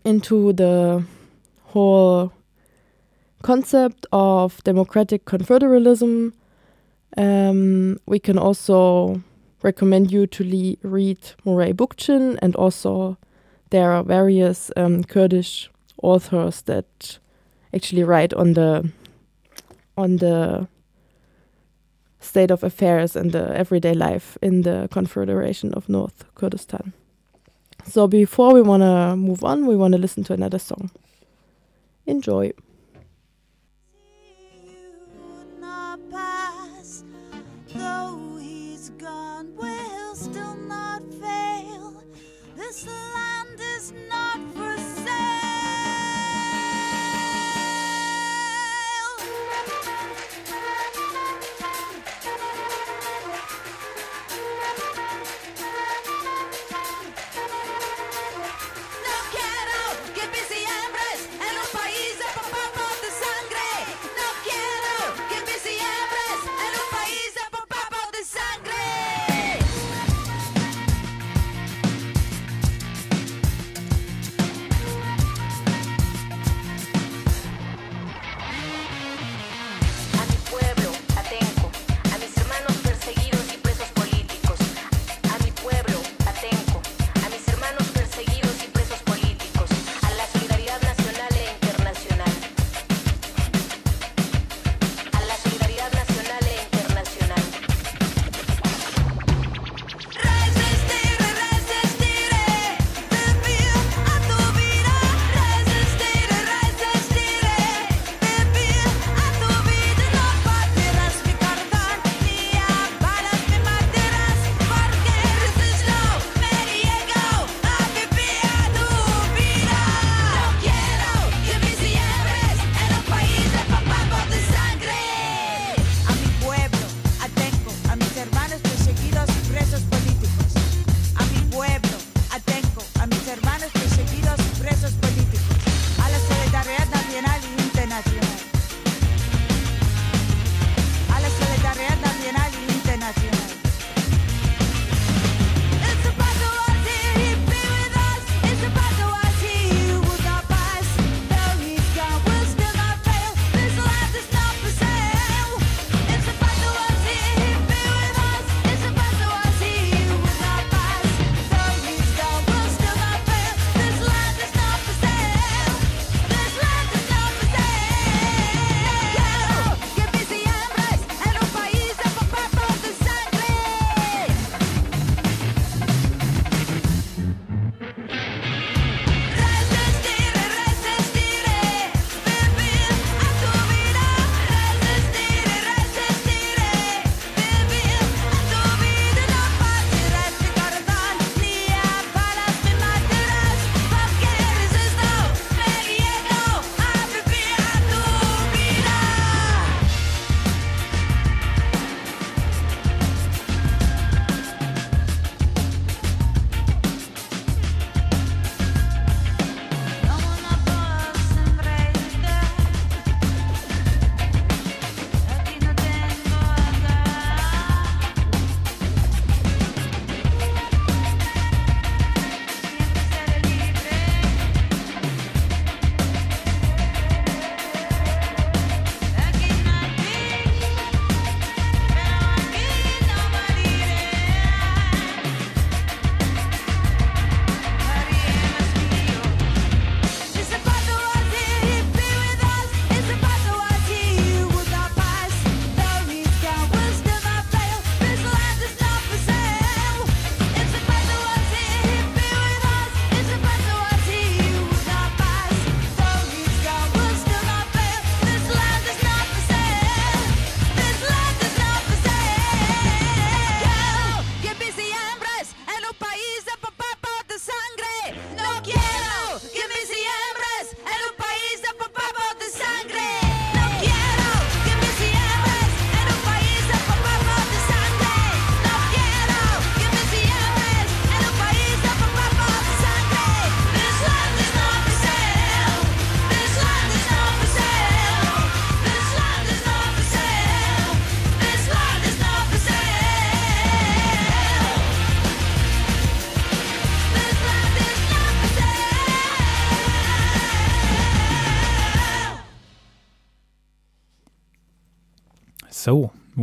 into 0.03 0.51
the 0.51 1.05
whole 1.67 2.33
concept 3.43 4.05
of 4.11 4.61
democratic 4.65 5.23
confederalism, 5.23 6.33
um, 7.15 7.97
we 8.05 8.19
can 8.19 8.37
also 8.37 9.23
recommend 9.61 10.11
you 10.11 10.27
to 10.27 10.75
read 10.83 11.19
Murray 11.45 11.71
Bookchin, 11.71 12.37
and 12.41 12.57
also 12.57 13.17
there 13.73 13.91
are 13.91 14.03
various 14.03 14.69
um, 14.77 15.03
Kurdish 15.03 15.67
authors 16.03 16.61
that 16.61 17.17
actually 17.73 18.03
write 18.03 18.31
on 18.31 18.53
the 18.53 18.91
on 19.97 20.17
the 20.17 20.67
state 22.19 22.51
of 22.51 22.63
affairs 22.63 23.15
and 23.15 23.31
the 23.31 23.57
everyday 23.57 23.95
life 23.95 24.37
in 24.43 24.61
the 24.61 24.87
Confederation 24.91 25.73
of 25.73 25.89
North 25.89 26.23
Kurdistan. 26.35 26.93
So 27.85 28.07
before 28.07 28.53
we 28.53 28.61
want 28.61 28.83
to 28.83 29.15
move 29.15 29.43
on, 29.43 29.65
we 29.65 29.75
want 29.75 29.93
to 29.93 29.97
listen 29.97 30.23
to 30.25 30.33
another 30.33 30.59
song. 30.59 30.91
Enjoy. 32.05 32.53
Though 37.73 38.37
he's 38.39 38.91
gone, 38.99 39.55
we'll 39.55 40.15
still 40.15 40.55
not 40.55 41.01
fail. 41.19 42.03
This 42.55 42.85
land 42.85 43.22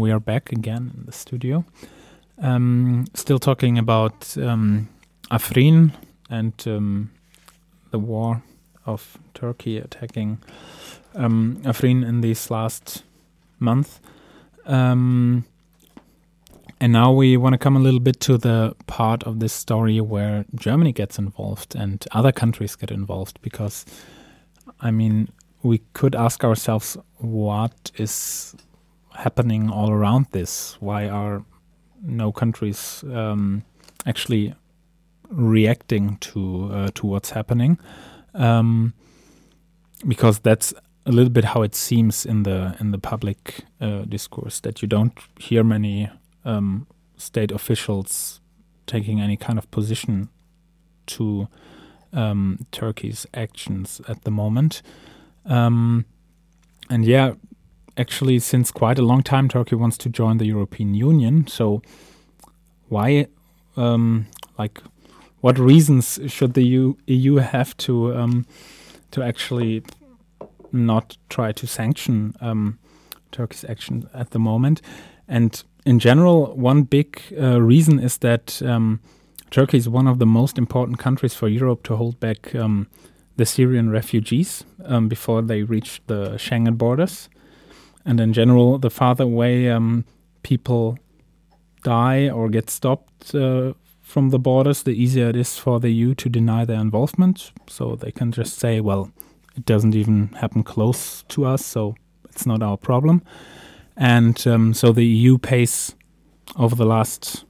we 0.00 0.10
are 0.10 0.18
back 0.18 0.50
again 0.50 0.92
in 0.96 1.04
the 1.04 1.12
studio. 1.12 1.64
Um, 2.38 3.04
still 3.14 3.38
talking 3.38 3.76
about 3.76 4.36
um, 4.38 4.88
Afrin 5.30 5.92
and 6.30 6.54
um, 6.66 7.10
the 7.90 7.98
war 7.98 8.42
of 8.86 9.18
Turkey 9.34 9.76
attacking 9.76 10.38
um, 11.14 11.60
Afrin 11.64 12.06
in 12.06 12.22
these 12.22 12.50
last 12.50 13.02
month. 13.58 14.00
Um, 14.64 15.44
and 16.80 16.94
now 16.94 17.12
we 17.12 17.36
want 17.36 17.52
to 17.52 17.58
come 17.58 17.76
a 17.76 17.80
little 17.80 18.00
bit 18.00 18.20
to 18.20 18.38
the 18.38 18.74
part 18.86 19.22
of 19.24 19.40
this 19.40 19.52
story 19.52 20.00
where 20.00 20.46
Germany 20.54 20.92
gets 20.92 21.18
involved 21.18 21.74
and 21.74 22.06
other 22.12 22.32
countries 22.32 22.74
get 22.74 22.90
involved 22.90 23.38
because, 23.42 23.84
I 24.80 24.90
mean, 24.90 25.28
we 25.62 25.82
could 25.92 26.14
ask 26.14 26.42
ourselves 26.42 26.96
what 27.18 27.92
is 27.96 28.56
happening 29.20 29.70
all 29.70 29.90
around 29.90 30.26
this? 30.32 30.76
Why 30.80 31.08
are 31.08 31.44
no 32.02 32.32
countries 32.32 33.04
um, 33.12 33.62
actually 34.06 34.54
reacting 35.30 36.16
to 36.18 36.70
uh, 36.72 36.88
to 36.94 37.06
what's 37.06 37.30
happening? 37.30 37.78
Um, 38.34 38.94
because 40.06 40.38
that's 40.38 40.72
a 41.06 41.12
little 41.12 41.30
bit 41.30 41.44
how 41.44 41.62
it 41.62 41.74
seems 41.74 42.26
in 42.26 42.42
the 42.42 42.76
in 42.80 42.90
the 42.90 42.98
public 42.98 43.64
uh, 43.80 44.02
discourse 44.08 44.60
that 44.60 44.82
you 44.82 44.88
don't 44.88 45.12
hear 45.38 45.64
many 45.64 46.10
um, 46.44 46.86
state 47.16 47.52
officials 47.52 48.40
taking 48.86 49.20
any 49.20 49.36
kind 49.36 49.58
of 49.58 49.70
position 49.70 50.28
to 51.06 51.48
um, 52.12 52.66
Turkey's 52.72 53.26
actions 53.34 54.00
at 54.08 54.24
the 54.24 54.30
moment. 54.30 54.82
Um, 55.46 56.04
and 56.88 57.04
yeah, 57.04 57.34
actually, 57.96 58.38
since 58.38 58.70
quite 58.70 58.98
a 58.98 59.02
long 59.02 59.22
time, 59.22 59.48
Turkey 59.48 59.76
wants 59.76 59.98
to 59.98 60.08
join 60.08 60.38
the 60.38 60.46
European 60.46 60.94
Union. 60.94 61.46
So, 61.46 61.82
why, 62.88 63.26
um, 63.76 64.26
like, 64.58 64.80
what 65.40 65.58
reasons 65.58 66.18
should 66.26 66.54
the 66.54 66.94
EU, 67.06 67.36
have 67.36 67.76
to 67.78 68.14
um, 68.14 68.46
to 69.10 69.22
actually 69.22 69.82
not 70.72 71.16
try 71.28 71.52
to 71.52 71.66
sanction 71.66 72.34
um, 72.40 72.78
Turkey's 73.32 73.64
action 73.64 74.08
at 74.12 74.30
the 74.30 74.38
moment? 74.38 74.82
And 75.26 75.62
in 75.86 75.98
general, 75.98 76.54
one 76.56 76.82
big 76.82 77.22
uh, 77.40 77.60
reason 77.60 77.98
is 78.00 78.18
that 78.18 78.60
um, 78.62 79.00
Turkey 79.50 79.78
is 79.78 79.88
one 79.88 80.06
of 80.06 80.18
the 80.18 80.26
most 80.26 80.58
important 80.58 80.98
countries 80.98 81.34
for 81.34 81.48
Europe 81.48 81.82
to 81.84 81.96
hold 81.96 82.20
back 82.20 82.54
um, 82.54 82.86
the 83.36 83.46
Syrian 83.46 83.90
refugees 83.90 84.64
um, 84.84 85.08
before 85.08 85.40
they 85.40 85.62
reach 85.62 86.02
the 86.06 86.32
Schengen 86.36 86.76
borders. 86.76 87.28
And 88.04 88.20
in 88.20 88.32
general, 88.32 88.78
the 88.78 88.90
farther 88.90 89.24
away 89.24 89.70
um, 89.70 90.04
people 90.42 90.98
die 91.82 92.28
or 92.28 92.48
get 92.48 92.70
stopped 92.70 93.34
uh, 93.34 93.72
from 94.02 94.30
the 94.30 94.38
borders, 94.38 94.82
the 94.82 94.92
easier 94.92 95.28
it 95.28 95.36
is 95.36 95.56
for 95.56 95.80
the 95.80 95.90
EU 95.90 96.14
to 96.16 96.28
deny 96.28 96.64
their 96.64 96.80
involvement. 96.80 97.52
So 97.68 97.94
they 97.96 98.10
can 98.10 98.32
just 98.32 98.58
say, 98.58 98.80
well, 98.80 99.10
it 99.56 99.64
doesn't 99.64 99.94
even 99.94 100.28
happen 100.40 100.62
close 100.62 101.22
to 101.28 101.44
us, 101.44 101.64
so 101.64 101.94
it's 102.28 102.46
not 102.46 102.62
our 102.62 102.76
problem. 102.76 103.22
And 103.96 104.46
um, 104.46 104.74
so 104.74 104.92
the 104.92 105.04
EU 105.04 105.38
pays 105.38 105.94
over 106.56 106.74
the 106.74 106.86
last, 106.86 107.44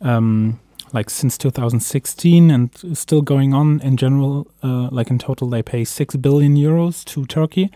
um, 0.00 0.60
like 0.92 1.10
since 1.10 1.38
2016, 1.38 2.50
and 2.50 2.70
still 2.96 3.22
going 3.22 3.54
on 3.54 3.80
in 3.80 3.96
general, 3.96 4.46
uh, 4.62 4.88
like 4.90 5.10
in 5.10 5.18
total, 5.18 5.48
they 5.48 5.62
pay 5.62 5.84
6 5.84 6.16
billion 6.16 6.56
euros 6.56 7.04
to 7.06 7.24
Turkey 7.26 7.70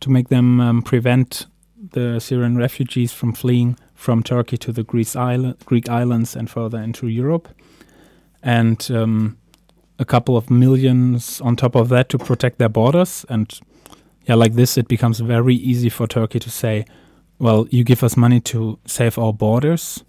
to 0.00 0.10
make 0.10 0.28
them 0.28 0.60
um, 0.60 0.82
prevent 0.82 1.46
the 1.92 2.20
Syrian 2.20 2.56
refugees 2.56 3.12
from 3.12 3.32
fleeing 3.32 3.76
from 3.94 4.22
Turkey 4.22 4.56
to 4.58 4.72
the 4.72 4.84
island, 5.16 5.56
Greek 5.64 5.88
islands 5.88 6.34
and 6.36 6.48
further 6.50 6.78
into 6.78 7.08
Europe. 7.08 7.48
And 8.42 8.90
um, 8.90 9.36
a 9.98 10.04
couple 10.04 10.36
of 10.36 10.50
millions 10.50 11.40
on 11.42 11.56
top 11.56 11.74
of 11.74 11.90
that 11.90 12.08
to 12.08 12.18
protect 12.18 12.58
their 12.58 12.70
borders. 12.70 13.26
And 13.28 13.58
yeah, 14.26 14.34
like 14.34 14.54
this, 14.54 14.78
it 14.78 14.88
becomes 14.88 15.20
very 15.20 15.54
easy 15.54 15.90
for 15.90 16.06
Turkey 16.06 16.38
to 16.38 16.50
say, 16.50 16.86
well, 17.38 17.66
you 17.70 17.84
give 17.84 18.02
us 18.02 18.16
money 18.16 18.40
to 18.40 18.78
save 18.84 19.18
our 19.18 19.32
borders, 19.32 20.04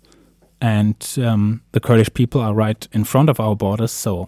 and 0.60 0.96
um, 1.18 1.62
the 1.72 1.80
Kurdish 1.80 2.14
people 2.14 2.42
are 2.42 2.54
right 2.54 2.88
in 2.92 3.06
front 3.06 3.30
of 3.30 3.40
our 3.40 3.56
borders. 3.56 3.92
So, 3.92 4.28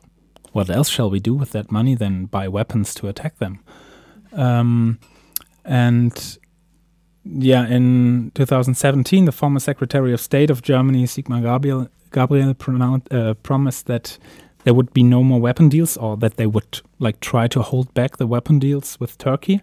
what 0.53 0.69
else 0.69 0.87
shall 0.87 1.09
we 1.09 1.19
do 1.19 1.33
with 1.33 1.51
that 1.51 1.69
money 1.69 1.95
than 1.95 2.27
buy 2.27 2.47
weapons 2.47 2.93
to 2.95 3.09
attack 3.09 3.39
them? 3.39 3.59
Um, 4.31 4.99
and 5.65 6.37
yeah, 7.25 7.65
in 7.67 8.31
2017, 8.35 9.25
the 9.25 9.31
former 9.31 9.59
Secretary 9.59 10.13
of 10.13 10.19
State 10.19 10.49
of 10.49 10.61
Germany, 10.61 11.05
Sigmar 11.05 11.41
Gabriel, 11.41 11.87
Gabriel 12.11 12.55
uh, 13.11 13.33
promised 13.35 13.87
that 13.87 14.17
there 14.63 14.73
would 14.73 14.93
be 14.93 15.03
no 15.03 15.23
more 15.23 15.39
weapon 15.39 15.69
deals, 15.69 15.97
or 15.97 16.17
that 16.17 16.35
they 16.37 16.45
would 16.45 16.81
like 16.99 17.19
try 17.19 17.47
to 17.47 17.61
hold 17.61 17.93
back 17.93 18.17
the 18.17 18.27
weapon 18.27 18.59
deals 18.59 18.99
with 18.99 19.17
Turkey. 19.17 19.61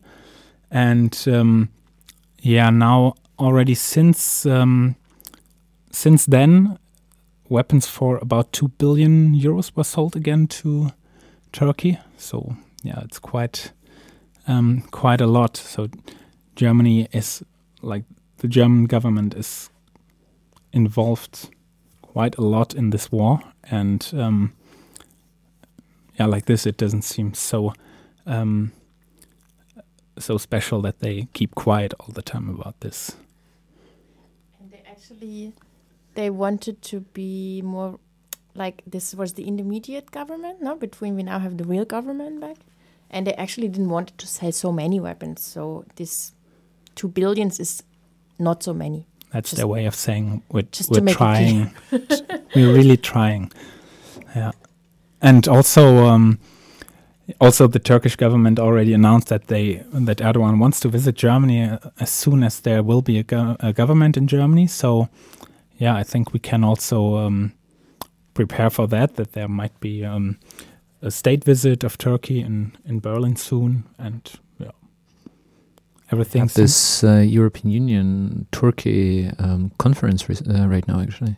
And 0.70 1.16
um, 1.26 1.70
yeah, 2.40 2.70
now 2.70 3.14
already 3.38 3.74
since 3.74 4.46
um, 4.46 4.96
since 5.90 6.26
then, 6.26 6.78
weapons 7.48 7.86
for 7.86 8.18
about 8.18 8.52
two 8.52 8.68
billion 8.68 9.34
euros 9.34 9.74
were 9.74 9.84
sold 9.84 10.16
again 10.16 10.46
to 10.46 10.92
Turkey. 11.52 11.98
So 12.16 12.56
yeah, 12.82 13.00
it's 13.04 13.18
quite 13.18 13.72
um, 14.46 14.82
quite 14.90 15.20
a 15.20 15.26
lot. 15.26 15.56
So 15.56 15.88
Germany 16.56 17.08
is 17.12 17.42
like 17.82 18.04
the 18.38 18.48
German 18.48 18.84
government 18.84 19.34
is 19.34 19.70
involved 20.72 21.50
quite 22.02 22.36
a 22.36 22.42
lot 22.42 22.74
in 22.74 22.90
this 22.90 23.12
war, 23.12 23.40
and 23.70 24.10
um, 24.14 24.52
yeah, 26.18 26.26
like 26.26 26.46
this, 26.46 26.66
it 26.66 26.76
doesn't 26.76 27.02
seem 27.02 27.34
so 27.34 27.72
um, 28.26 28.72
so 30.18 30.38
special 30.38 30.82
that 30.82 31.00
they 31.00 31.28
keep 31.32 31.54
quiet 31.54 31.94
all 32.00 32.12
the 32.12 32.22
time 32.22 32.48
about 32.48 32.80
this. 32.80 33.16
And 34.60 34.70
they 34.70 34.82
actually 34.88 35.52
they 36.14 36.30
wanted 36.30 36.82
to 36.82 37.00
be 37.00 37.62
more 37.62 37.98
like 38.54 38.82
this 38.86 39.14
was 39.14 39.34
the 39.34 39.44
intermediate 39.44 40.10
government, 40.10 40.60
no? 40.60 40.74
Between 40.76 41.16
we 41.16 41.22
now 41.22 41.38
have 41.38 41.56
the 41.56 41.64
real 41.64 41.84
government 41.84 42.40
back, 42.40 42.56
and 43.10 43.26
they 43.26 43.34
actually 43.34 43.68
didn't 43.68 43.90
want 43.90 44.16
to 44.18 44.26
sell 44.26 44.52
so 44.52 44.72
many 44.72 45.00
weapons. 45.00 45.42
So 45.42 45.84
this 45.96 46.32
two 47.00 47.08
billions 47.08 47.58
is 47.58 47.82
not 48.38 48.62
so 48.62 48.74
many. 48.74 49.06
That's 49.32 49.50
Just- 49.50 49.56
their 49.58 49.66
way 49.66 49.86
of 49.86 49.94
saying 49.94 50.42
we're, 50.52 50.68
just 50.70 50.90
we're 50.90 51.14
trying. 51.14 51.72
we're 52.54 52.74
really 52.74 52.96
trying. 52.96 53.50
Yeah, 54.36 54.52
and 55.22 55.48
also, 55.48 56.06
um, 56.06 56.38
also 57.40 57.66
the 57.68 57.78
Turkish 57.78 58.16
government 58.16 58.58
already 58.58 58.92
announced 58.92 59.28
that 59.28 59.46
they 59.46 59.82
that 59.92 60.18
Erdogan 60.18 60.58
wants 60.58 60.80
to 60.80 60.88
visit 60.88 61.14
Germany 61.16 61.62
uh, 61.62 61.78
as 61.98 62.10
soon 62.10 62.42
as 62.42 62.60
there 62.60 62.82
will 62.82 63.02
be 63.02 63.18
a, 63.18 63.22
go- 63.22 63.56
a 63.60 63.72
government 63.72 64.16
in 64.16 64.26
Germany. 64.26 64.66
So, 64.66 65.08
yeah, 65.78 66.00
I 66.00 66.04
think 66.04 66.32
we 66.32 66.38
can 66.40 66.64
also 66.64 67.16
um, 67.16 67.52
prepare 68.34 68.70
for 68.70 68.88
that. 68.88 69.14
That 69.14 69.32
there 69.32 69.48
might 69.48 69.78
be 69.80 70.04
um, 70.04 70.36
a 71.02 71.10
state 71.10 71.44
visit 71.44 71.84
of 71.84 71.96
Turkey 71.96 72.40
in 72.40 72.72
in 72.84 73.00
Berlin 73.00 73.36
soon, 73.36 73.84
and 73.98 74.40
everything. 76.12 76.42
Have 76.42 76.54
this 76.54 77.04
uh, 77.04 77.18
European 77.18 77.70
Union 77.70 78.46
Turkey 78.52 79.30
um, 79.38 79.72
conference 79.78 80.28
re- 80.28 80.36
uh, 80.48 80.66
right 80.66 80.86
now, 80.86 81.00
actually 81.00 81.36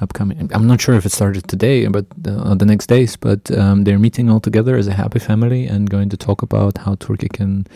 upcoming. 0.00 0.50
I'm 0.54 0.66
not 0.66 0.80
sure 0.80 0.94
if 0.94 1.04
it 1.06 1.12
started 1.12 1.46
today, 1.48 1.86
but 1.86 2.06
uh, 2.26 2.54
the 2.54 2.66
next 2.66 2.86
days. 2.86 3.16
But 3.16 3.50
um, 3.56 3.84
they're 3.84 3.98
meeting 3.98 4.30
all 4.30 4.40
together 4.40 4.76
as 4.76 4.86
a 4.86 4.94
happy 4.94 5.18
family 5.18 5.66
and 5.66 5.90
going 5.90 6.08
to 6.10 6.16
talk 6.16 6.42
about 6.42 6.78
how 6.78 6.94
Turkey 6.94 7.28
can 7.28 7.66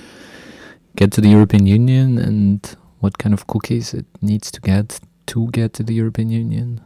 get 0.97 1.12
to 1.12 1.21
the 1.21 1.29
European 1.29 1.67
Union 1.67 2.19
and 2.19 2.77
what 3.01 3.19
kind 3.19 3.35
of 3.35 3.47
cookies 3.47 3.95
it 3.95 4.07
needs 4.23 4.51
to 4.51 4.61
get 4.61 5.01
to 5.27 5.51
get 5.51 5.73
to 5.75 5.83
the 5.83 5.95
European 5.95 6.31
Union. 6.31 6.81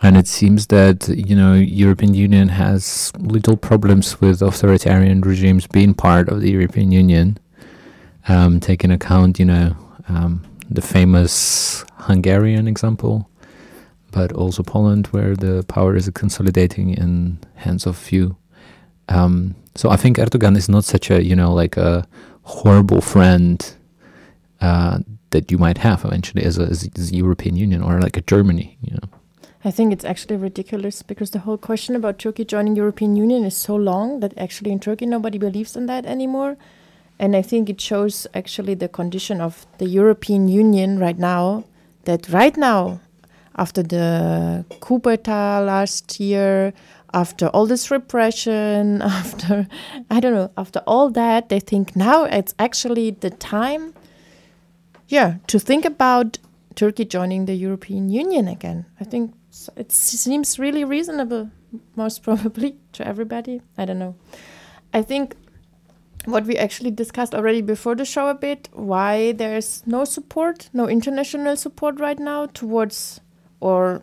And 0.00 0.16
it 0.16 0.28
seems 0.28 0.68
that 0.68 1.08
you 1.08 1.34
know 1.34 1.54
European 1.54 2.14
Union 2.14 2.48
has 2.48 3.12
little 3.18 3.56
problems 3.56 4.20
with 4.20 4.40
authoritarian 4.42 5.20
regimes 5.22 5.66
being 5.66 5.92
part 5.92 6.28
of 6.28 6.40
the 6.40 6.50
European 6.50 6.92
Union 6.92 7.38
um, 8.28 8.60
take 8.60 8.84
in 8.84 8.90
account, 8.90 9.38
you 9.38 9.44
know, 9.44 9.76
um, 10.08 10.44
the 10.70 10.82
famous 10.82 11.84
Hungarian 11.96 12.68
example, 12.68 13.28
but 14.10 14.32
also 14.32 14.62
Poland, 14.62 15.06
where 15.08 15.34
the 15.34 15.64
power 15.68 15.96
is 15.96 16.08
consolidating 16.10 16.90
in 16.90 17.38
hands 17.56 17.86
of 17.86 17.96
few. 17.96 18.36
Um, 19.08 19.54
so 19.74 19.90
I 19.90 19.96
think 19.96 20.18
Erdogan 20.18 20.56
is 20.56 20.68
not 20.68 20.84
such 20.84 21.10
a, 21.10 21.22
you 21.22 21.34
know, 21.34 21.52
like 21.52 21.76
a 21.76 22.06
horrible 22.42 23.00
friend 23.00 23.74
uh, 24.60 24.98
that 25.30 25.50
you 25.50 25.58
might 25.58 25.78
have 25.78 26.04
eventually 26.04 26.44
as 26.44 26.58
a, 26.58 26.62
as 26.62 26.84
a 26.84 27.16
European 27.16 27.56
Union 27.56 27.82
or 27.82 28.00
like 28.00 28.16
a 28.16 28.22
Germany, 28.22 28.78
you 28.82 28.94
know. 28.94 29.08
I 29.64 29.70
think 29.70 29.92
it's 29.92 30.04
actually 30.04 30.36
ridiculous 30.36 31.02
because 31.02 31.30
the 31.30 31.40
whole 31.40 31.58
question 31.58 31.96
about 31.96 32.18
Turkey 32.18 32.44
joining 32.44 32.76
European 32.76 33.16
Union 33.16 33.44
is 33.44 33.56
so 33.56 33.74
long 33.74 34.20
that 34.20 34.36
actually 34.38 34.70
in 34.70 34.78
Turkey 34.78 35.04
nobody 35.04 35.36
believes 35.36 35.76
in 35.76 35.86
that 35.86 36.06
anymore. 36.06 36.56
And 37.18 37.34
I 37.34 37.42
think 37.42 37.68
it 37.68 37.80
shows 37.80 38.26
actually 38.34 38.74
the 38.74 38.88
condition 38.88 39.40
of 39.40 39.66
the 39.78 39.86
European 39.86 40.48
Union 40.48 40.98
right 40.98 41.18
now 41.18 41.64
that 42.04 42.28
right 42.28 42.56
now 42.56 43.00
after 43.56 43.82
the 43.82 44.64
coup 44.80 45.00
d'etat 45.00 45.60
last 45.60 46.20
year, 46.20 46.72
after 47.12 47.48
all 47.48 47.66
this 47.66 47.90
repression, 47.90 49.02
after 49.20 49.66
I 50.10 50.20
don't 50.20 50.34
know, 50.34 50.50
after 50.56 50.80
all 50.86 51.10
that, 51.10 51.48
they 51.48 51.60
think 51.60 51.96
now 51.96 52.24
it's 52.24 52.54
actually 52.58 53.10
the 53.10 53.30
time 53.30 53.94
yeah, 55.08 55.36
to 55.46 55.58
think 55.58 55.84
about 55.84 56.38
Turkey 56.74 57.04
joining 57.04 57.46
the 57.46 57.54
European 57.54 58.10
Union 58.10 58.46
again. 58.46 58.84
I 59.00 59.04
think 59.04 59.34
it 59.76 59.90
seems 59.90 60.58
really 60.58 60.84
reasonable, 60.84 61.50
most 61.96 62.22
probably 62.26 62.76
to 62.92 63.06
everybody. 63.06 63.62
I 63.76 63.84
don't 63.84 63.98
know. 63.98 64.14
I 64.92 65.02
think 65.02 65.34
what 66.24 66.44
we 66.44 66.56
actually 66.56 66.90
discussed 66.90 67.34
already 67.34 67.62
before 67.62 67.94
the 67.94 68.04
show 68.04 68.28
a 68.28 68.34
bit 68.34 68.68
why 68.72 69.32
there's 69.32 69.82
no 69.86 70.04
support, 70.04 70.68
no 70.72 70.88
international 70.88 71.56
support 71.56 72.00
right 72.00 72.18
now 72.18 72.46
towards 72.46 73.20
or 73.60 74.02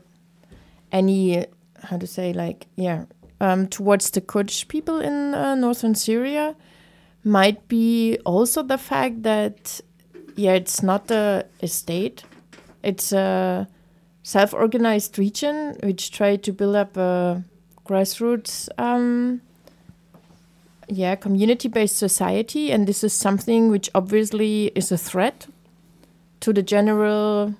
any 0.91 1.45
how 1.83 1.97
to 1.97 2.07
say 2.07 2.33
like 2.33 2.67
yeah 2.75 3.05
um, 3.41 3.67
towards 3.67 4.09
the 4.11 4.21
Kurdish 4.21 4.67
people 4.67 4.99
in 5.01 5.33
uh, 5.33 5.55
northern 5.55 5.95
Syria 5.95 6.55
might 7.23 7.67
be 7.67 8.17
also 8.25 8.63
the 8.63 8.77
fact 8.77 9.23
that 9.23 9.81
yeah 10.35 10.53
it's 10.53 10.81
not 10.81 11.11
a, 11.11 11.45
a 11.61 11.67
state 11.67 12.23
it's 12.83 13.11
a 13.11 13.67
self-organized 14.23 15.19
region 15.19 15.75
which 15.83 16.11
tried 16.11 16.43
to 16.43 16.51
build 16.51 16.75
up 16.75 16.97
a 16.97 17.43
grassroots 17.85 18.69
um, 18.77 19.41
yeah 20.87 21.15
community-based 21.15 21.97
society 21.97 22.71
and 22.71 22.87
this 22.87 23.03
is 23.03 23.13
something 23.13 23.69
which 23.69 23.89
obviously 23.95 24.71
is 24.75 24.91
a 24.91 24.97
threat 24.97 25.47
to 26.39 26.53
the 26.53 26.63
general 26.63 27.55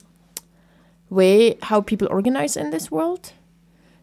way 1.10 1.58
how 1.62 1.82
people 1.82 2.08
organize 2.12 2.58
in 2.58 2.72
this 2.72 2.92
world. 2.92 3.34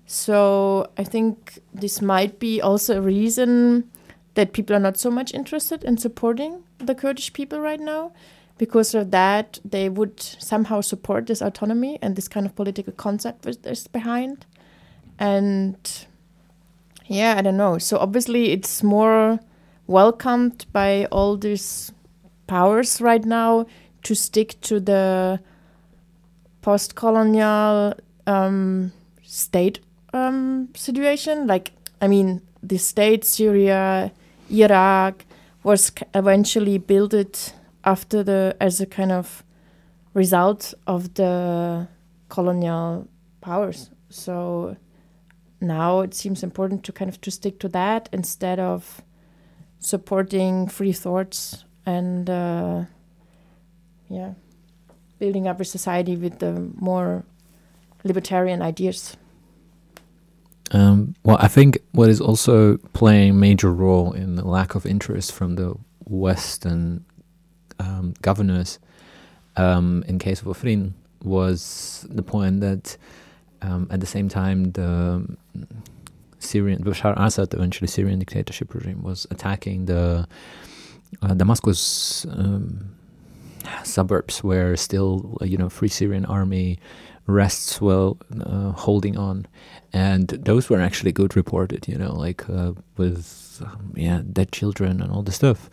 So 0.07 0.91
i 0.99 1.05
think 1.05 1.59
this 1.73 2.03
might 2.03 2.39
be 2.39 2.61
also 2.61 2.99
a 2.99 3.01
reason 3.01 3.91
that 4.35 4.53
people 4.53 4.75
are 4.75 4.81
not 4.81 4.99
so 4.99 5.11
much 5.11 5.33
interested 5.35 5.85
in 5.85 5.97
supporting 5.99 6.65
the 6.79 6.95
kurdish 6.95 7.33
people 7.33 7.61
right 7.61 7.81
now 7.81 8.13
because 8.59 8.95
of 8.95 9.11
that 9.11 9.59
they 9.65 9.89
would 9.89 10.21
somehow 10.21 10.81
support 10.81 11.27
this 11.27 11.43
autonomy 11.43 11.99
and 12.01 12.17
this 12.17 12.29
kind 12.29 12.47
of 12.47 12.55
political 12.55 12.93
concept 12.93 13.45
which 13.45 13.59
is 13.65 13.89
behind. 13.89 14.47
And 15.19 16.07
yeah 17.13 17.35
i 17.39 17.43
don't 17.43 17.57
know. 17.57 17.79
So 17.79 17.99
obviously 17.99 18.53
it's 18.53 18.83
more 18.83 19.39
welcomed 19.87 20.67
by 20.73 21.07
all 21.07 21.37
these 21.37 21.93
powers 22.47 23.01
right 23.01 23.25
now 23.25 23.67
to 24.03 24.15
stick 24.15 24.61
to 24.63 24.81
the 24.81 25.41
post-colonial 26.63 27.95
um, 28.27 28.93
state 29.23 29.81
um, 30.13 30.69
situation. 30.75 31.47
Like 31.47 31.73
i 32.01 32.09
mean 32.09 32.41
the 32.63 32.79
state 32.79 33.25
syria 33.25 34.13
iraq 34.51 35.25
was 35.65 35.93
eventually 36.15 36.79
built 36.79 37.55
after 37.85 38.23
the 38.23 38.57
as 38.61 38.81
a 38.81 38.87
kind 38.87 39.13
of 39.13 39.45
result 40.15 40.75
of 40.87 41.15
the 41.15 41.89
colonial 42.29 43.09
powers. 43.41 43.91
So 44.09 44.77
now 45.63 46.01
it 46.01 46.15
seems 46.15 46.43
important 46.43 46.85
to 46.85 46.93
kind 46.93 47.09
of 47.09 47.21
to 47.21 47.31
stick 47.31 47.59
to 47.61 47.69
that 47.69 48.09
instead 48.13 48.59
of 48.59 49.03
supporting 49.79 50.69
free 50.69 50.93
thoughts 50.93 51.65
and 51.87 52.29
uh, 52.29 52.85
yeah 54.09 54.35
building 55.19 55.47
up 55.47 55.61
a 55.61 55.65
society 55.65 56.17
with 56.17 56.41
the 56.41 56.53
more 56.75 57.25
libertarian 58.03 58.61
ideas. 58.61 59.17
Um, 60.73 61.15
well, 61.23 61.37
I 61.39 61.49
think 61.49 61.79
what 61.93 62.09
is 62.09 62.21
also 62.21 62.79
playing 62.93 63.31
a 63.31 63.35
major 63.35 63.73
role 63.73 64.13
in 64.13 64.35
the 64.35 64.45
lack 64.45 64.75
of 64.75 64.85
interest 64.85 65.33
from 65.33 65.55
the 65.55 65.77
Western 66.07 67.05
um, 67.79 68.15
governors 68.23 68.79
um, 69.57 70.03
in 70.09 70.19
case 70.19 70.41
of 70.41 70.49
Afrin 70.49 70.93
was 71.23 72.07
the 72.11 72.23
point 72.23 72.61
that 72.61 72.97
um, 73.63 73.89
at 73.91 74.01
the 74.01 74.07
same 74.07 74.29
time 74.29 74.73
the 74.73 75.27
Syrian 76.39 76.83
Bashar 76.83 77.15
Assad, 77.17 77.55
eventually 77.55 77.89
Syrian 77.89 78.19
dictatorship 78.19 78.75
regime, 78.75 79.03
was 79.03 79.27
attacking 79.31 79.87
the 79.87 80.27
uh, 81.23 81.35
Damascus 81.35 82.27
um, 82.31 82.95
suburbs 83.85 84.43
where 84.43 84.77
still 84.77 85.39
uh, 85.41 85.45
you 85.45 85.57
know 85.57 85.69
Free 85.69 85.89
Syrian 85.89 86.25
Army 86.27 86.79
rests 87.27 87.81
well 87.81 88.19
uh, 88.45 88.73
holding 88.73 89.17
on. 89.17 89.47
And 89.93 90.29
those 90.29 90.69
were 90.69 90.81
actually 90.81 91.13
good 91.13 91.37
reported 91.37 91.87
you 91.87 91.97
know 91.97 92.13
like 92.13 92.49
uh, 92.51 92.73
with 92.97 93.63
um, 93.65 93.93
yeah 93.95 94.23
dead 94.33 94.53
children 94.53 95.01
and 95.01 95.13
all 95.13 95.23
the 95.23 95.33
stuff. 95.33 95.71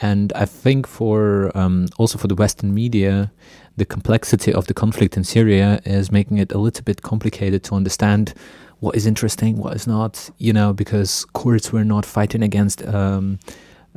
And 0.00 0.32
I 0.34 0.46
think 0.46 0.86
for 0.86 1.56
um, 1.56 1.86
also 1.96 2.18
for 2.18 2.28
the 2.28 2.34
Western 2.34 2.74
media, 2.74 3.32
the 3.76 3.84
complexity 3.84 4.52
of 4.52 4.66
the 4.66 4.74
conflict 4.74 5.16
in 5.16 5.24
Syria 5.24 5.80
is 5.84 6.12
making 6.12 6.38
it 6.38 6.52
a 6.52 6.58
little 6.58 6.84
bit 6.84 7.02
complicated 7.02 7.62
to 7.64 7.74
understand 7.74 8.34
what 8.80 8.96
is 8.96 9.06
interesting, 9.06 9.56
what 9.56 9.74
is 9.74 9.86
not. 9.86 10.30
You 10.38 10.52
know, 10.52 10.72
because 10.72 11.24
Kurds 11.34 11.72
were 11.72 11.84
not 11.84 12.04
fighting 12.04 12.42
against 12.42 12.84
um, 12.86 13.38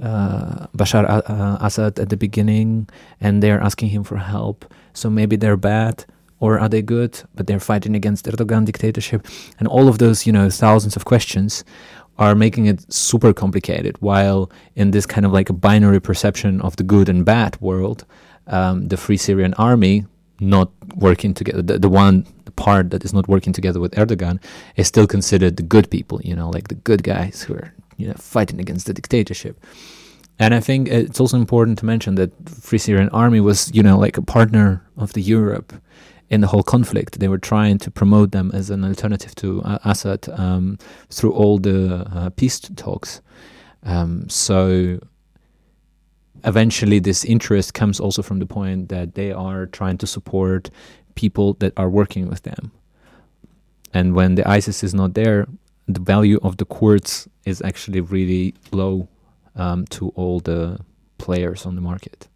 uh, 0.01 0.67
Bashar 0.77 1.05
uh, 1.05 1.57
Assad 1.61 1.99
at 1.99 2.09
the 2.09 2.17
beginning, 2.17 2.87
and 3.19 3.41
they're 3.41 3.61
asking 3.61 3.89
him 3.89 4.03
for 4.03 4.17
help. 4.17 4.65
So 4.93 5.09
maybe 5.09 5.35
they're 5.35 5.57
bad, 5.57 6.05
or 6.39 6.59
are 6.59 6.69
they 6.69 6.81
good? 6.81 7.21
But 7.35 7.47
they're 7.47 7.59
fighting 7.59 7.95
against 7.95 8.25
Erdogan 8.25 8.65
dictatorship, 8.65 9.27
and 9.59 9.67
all 9.67 9.87
of 9.87 9.97
those, 9.97 10.25
you 10.25 10.31
know, 10.31 10.49
thousands 10.49 10.95
of 10.95 11.05
questions 11.05 11.63
are 12.17 12.35
making 12.35 12.65
it 12.65 12.93
super 12.93 13.33
complicated. 13.33 13.97
While 13.99 14.49
in 14.75 14.91
this 14.91 15.05
kind 15.05 15.25
of 15.25 15.33
like 15.33 15.49
a 15.49 15.53
binary 15.53 15.99
perception 15.99 16.61
of 16.61 16.75
the 16.77 16.83
good 16.83 17.09
and 17.09 17.25
bad 17.25 17.59
world, 17.59 18.05
um, 18.47 18.87
the 18.87 18.97
Free 18.97 19.17
Syrian 19.17 19.53
Army 19.55 20.05
not 20.39 20.69
working 20.95 21.33
together, 21.33 21.61
the, 21.61 21.79
the 21.79 21.89
one 21.89 22.25
part 22.55 22.89
that 22.91 23.03
is 23.03 23.13
not 23.13 23.27
working 23.27 23.53
together 23.53 23.79
with 23.79 23.93
Erdogan 23.93 24.41
is 24.75 24.87
still 24.87 25.07
considered 25.07 25.57
the 25.57 25.63
good 25.63 25.89
people, 25.89 26.21
you 26.23 26.35
know, 26.35 26.49
like 26.49 26.67
the 26.67 26.75
good 26.75 27.03
guys 27.03 27.41
who 27.43 27.53
are 27.55 27.73
you 27.97 28.07
know 28.07 28.13
fighting 28.13 28.59
against 28.59 28.85
the 28.87 28.93
dictatorship. 28.93 29.59
And 30.37 30.53
I 30.53 30.59
think 30.59 30.89
it's 30.89 31.19
also 31.19 31.37
important 31.37 31.79
to 31.79 31.85
mention 31.85 32.15
that 32.15 32.31
Free 32.49 32.77
Syrian 32.77 33.09
Army 33.09 33.39
was, 33.39 33.73
you 33.73 33.81
know, 33.81 33.97
like 33.97 34.17
a 34.17 34.21
partner 34.21 34.85
of 34.97 35.13
the 35.13 35.21
Europe 35.21 35.73
in 36.29 36.41
the 36.41 36.47
whole 36.47 36.63
conflict. 36.63 37.19
They 37.19 37.29
were 37.29 37.37
trying 37.37 37.77
to 37.79 37.91
promote 37.91 38.31
them 38.31 38.51
as 38.53 38.69
an 38.69 38.83
alternative 38.83 39.33
to 39.35 39.61
uh, 39.61 39.77
Assad 39.85 40.27
um, 40.37 40.77
through 41.09 41.31
all 41.31 41.57
the 41.57 42.05
uh, 42.11 42.29
peace 42.31 42.59
talks. 42.59 43.21
Um, 43.83 44.27
so 44.27 44.99
eventually, 46.45 46.99
this 46.99 47.25
interest 47.25 47.73
comes 47.73 47.99
also 47.99 48.21
from 48.21 48.39
the 48.39 48.45
point 48.45 48.89
that 48.89 49.15
they 49.15 49.31
are 49.31 49.65
trying 49.65 49.97
to 49.97 50.07
support 50.07 50.69
people 51.15 51.53
that 51.55 51.73
are 51.77 51.89
working 51.89 52.27
with 52.29 52.43
them. 52.43 52.71
And 53.93 54.13
when 54.13 54.35
the 54.35 54.47
ISIS 54.47 54.83
is 54.83 54.93
not 54.93 55.13
there, 55.13 55.47
the 55.87 55.99
value 55.99 56.39
of 56.43 56.57
the 56.57 56.65
Kurds 56.65 57.27
is 57.45 57.61
actually 57.61 58.01
really 58.01 58.53
low 58.71 59.07
um, 59.55 59.85
to 59.87 60.09
all 60.15 60.39
the 60.39 60.79
players 61.17 61.65
on 61.65 61.75
the 61.75 61.81
market. 61.81 62.27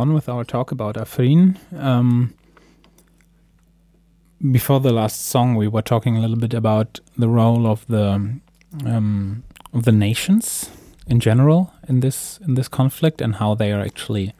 On 0.00 0.14
with 0.14 0.28
our 0.28 0.44
talk 0.44 0.72
about 0.72 0.96
Afrin. 0.96 1.56
Um, 1.78 2.34
before 4.50 4.80
the 4.80 4.92
last 4.92 5.26
song, 5.26 5.54
we 5.54 5.68
were 5.68 5.82
talking 5.82 6.16
a 6.16 6.20
little 6.20 6.38
bit 6.38 6.54
about 6.54 6.98
the 7.16 7.28
role 7.28 7.66
of 7.66 7.86
the 7.86 8.40
um, 8.86 9.42
of 9.74 9.84
the 9.84 9.92
nations 9.92 10.70
in 11.06 11.20
general 11.20 11.72
in 11.86 12.00
this 12.00 12.40
in 12.46 12.54
this 12.54 12.68
conflict 12.68 13.20
and 13.20 13.36
how 13.36 13.54
they 13.54 13.72
are 13.72 13.82
actually, 13.82 14.32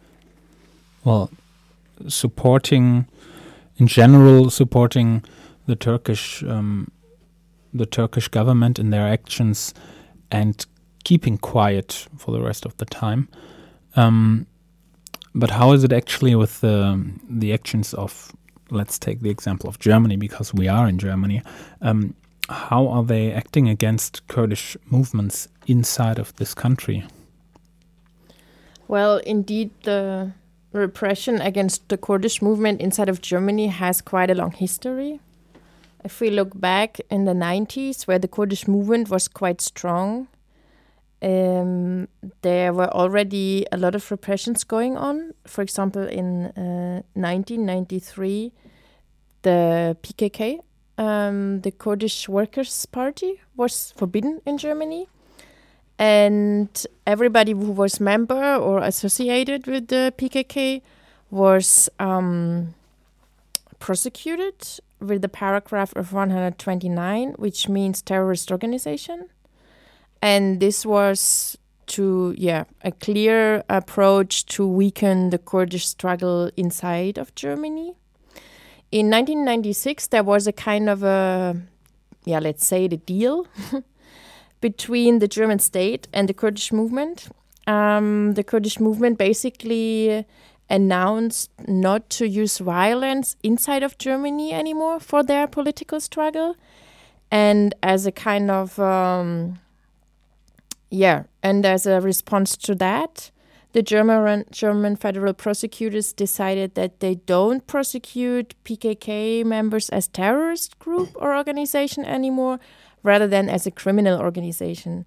well, 1.04 1.30
supporting, 2.08 3.06
in 3.76 3.86
general, 3.86 4.50
supporting 4.50 5.22
the 5.66 5.76
Turkish 5.76 6.42
um, 6.42 6.90
the 7.74 7.86
Turkish 7.86 8.28
government 8.28 8.78
in 8.78 8.90
their 8.90 9.06
actions 9.06 9.74
and 10.30 10.64
keeping 11.04 11.36
quiet 11.38 12.06
for 12.16 12.32
the 12.32 12.40
rest 12.40 12.64
of 12.64 12.76
the 12.78 12.86
time. 12.86 13.28
Um, 13.96 14.46
but 15.34 15.50
how 15.50 15.72
is 15.72 15.84
it 15.84 15.92
actually 15.92 16.34
with 16.34 16.60
the 16.60 17.02
the 17.28 17.52
actions 17.52 17.94
of 17.94 18.32
let's 18.70 18.98
take 18.98 19.20
the 19.20 19.30
example 19.30 19.68
of 19.68 19.78
Germany 19.78 20.16
because 20.16 20.54
we 20.54 20.68
are 20.68 20.88
in 20.88 20.98
Germany. 20.98 21.42
Um, 21.82 22.14
how 22.48 22.88
are 22.88 23.04
they 23.04 23.32
acting 23.32 23.68
against 23.68 24.26
Kurdish 24.28 24.76
movements 24.90 25.48
inside 25.66 26.18
of 26.18 26.34
this 26.36 26.54
country? 26.54 27.04
Well, 28.88 29.18
indeed, 29.18 29.70
the 29.84 30.32
repression 30.72 31.40
against 31.40 31.88
the 31.88 31.96
Kurdish 31.96 32.42
movement 32.42 32.80
inside 32.80 33.08
of 33.08 33.20
Germany 33.20 33.68
has 33.68 34.00
quite 34.00 34.30
a 34.30 34.34
long 34.34 34.52
history. 34.52 35.20
if 36.04 36.20
we 36.20 36.30
look 36.30 36.58
back 36.58 36.98
in 37.10 37.24
the 37.26 37.34
90s, 37.34 38.06
where 38.06 38.18
the 38.18 38.28
Kurdish 38.28 38.66
movement 38.66 39.10
was 39.10 39.28
quite 39.28 39.60
strong, 39.60 40.28
um, 41.22 42.08
there 42.42 42.72
were 42.72 42.88
already 42.88 43.66
a 43.72 43.76
lot 43.76 43.94
of 43.94 44.10
repressions 44.10 44.64
going 44.64 44.96
on. 44.96 45.34
For 45.46 45.62
example, 45.62 46.06
in 46.06 46.46
uh, 46.46 47.02
1993, 47.14 48.52
the 49.42 49.96
PKK, 50.02 50.60
um, 50.98 51.60
the 51.60 51.70
Kurdish 51.70 52.28
Workers' 52.28 52.86
Party, 52.86 53.40
was 53.56 53.92
forbidden 53.96 54.40
in 54.46 54.58
Germany. 54.58 55.08
And 55.98 56.86
everybody 57.06 57.52
who 57.52 57.72
was 57.72 58.00
member 58.00 58.56
or 58.56 58.78
associated 58.82 59.66
with 59.66 59.88
the 59.88 60.14
PKK 60.16 60.80
was 61.30 61.90
um, 61.98 62.74
prosecuted 63.78 64.54
with 64.98 65.20
the 65.20 65.28
paragraph 65.28 65.94
of 65.96 66.14
129, 66.14 67.32
which 67.32 67.68
means 67.68 68.00
terrorist 68.00 68.50
organization. 68.50 69.28
And 70.22 70.60
this 70.60 70.84
was 70.84 71.56
to, 71.88 72.34
yeah, 72.36 72.64
a 72.82 72.92
clear 72.92 73.64
approach 73.68 74.46
to 74.46 74.66
weaken 74.66 75.30
the 75.30 75.38
Kurdish 75.38 75.86
struggle 75.86 76.50
inside 76.56 77.18
of 77.18 77.34
Germany. 77.34 77.94
In 78.92 79.10
1996, 79.10 80.08
there 80.08 80.22
was 80.22 80.46
a 80.46 80.52
kind 80.52 80.88
of 80.88 81.02
a, 81.02 81.56
yeah, 82.24 82.38
let's 82.38 82.66
say 82.66 82.86
the 82.86 82.96
deal 82.96 83.46
between 84.60 85.18
the 85.18 85.28
German 85.28 85.58
state 85.58 86.06
and 86.12 86.28
the 86.28 86.34
Kurdish 86.34 86.72
movement. 86.72 87.28
Um, 87.66 88.34
the 88.34 88.44
Kurdish 88.44 88.78
movement 88.78 89.18
basically 89.18 90.26
announced 90.68 91.50
not 91.66 92.08
to 92.10 92.28
use 92.28 92.58
violence 92.58 93.36
inside 93.42 93.82
of 93.82 93.98
Germany 93.98 94.52
anymore 94.52 95.00
for 95.00 95.22
their 95.22 95.46
political 95.46 96.00
struggle. 96.00 96.56
And 97.30 97.74
as 97.82 98.06
a 98.06 98.12
kind 98.12 98.50
of, 98.50 98.78
um, 98.78 99.58
yeah, 100.90 101.24
and 101.42 101.64
as 101.64 101.86
a 101.86 102.00
response 102.00 102.56
to 102.58 102.74
that, 102.76 103.30
the 103.72 103.82
German 103.82 104.44
German 104.50 104.96
federal 104.96 105.32
prosecutors 105.32 106.12
decided 106.12 106.74
that 106.74 106.98
they 106.98 107.14
don't 107.14 107.66
prosecute 107.66 108.54
PKK 108.64 109.44
members 109.44 109.88
as 109.90 110.08
terrorist 110.08 110.78
group 110.80 111.10
or 111.14 111.36
organization 111.36 112.04
anymore, 112.04 112.58
rather 113.04 113.28
than 113.28 113.48
as 113.48 113.66
a 113.66 113.70
criminal 113.70 114.20
organization, 114.20 115.06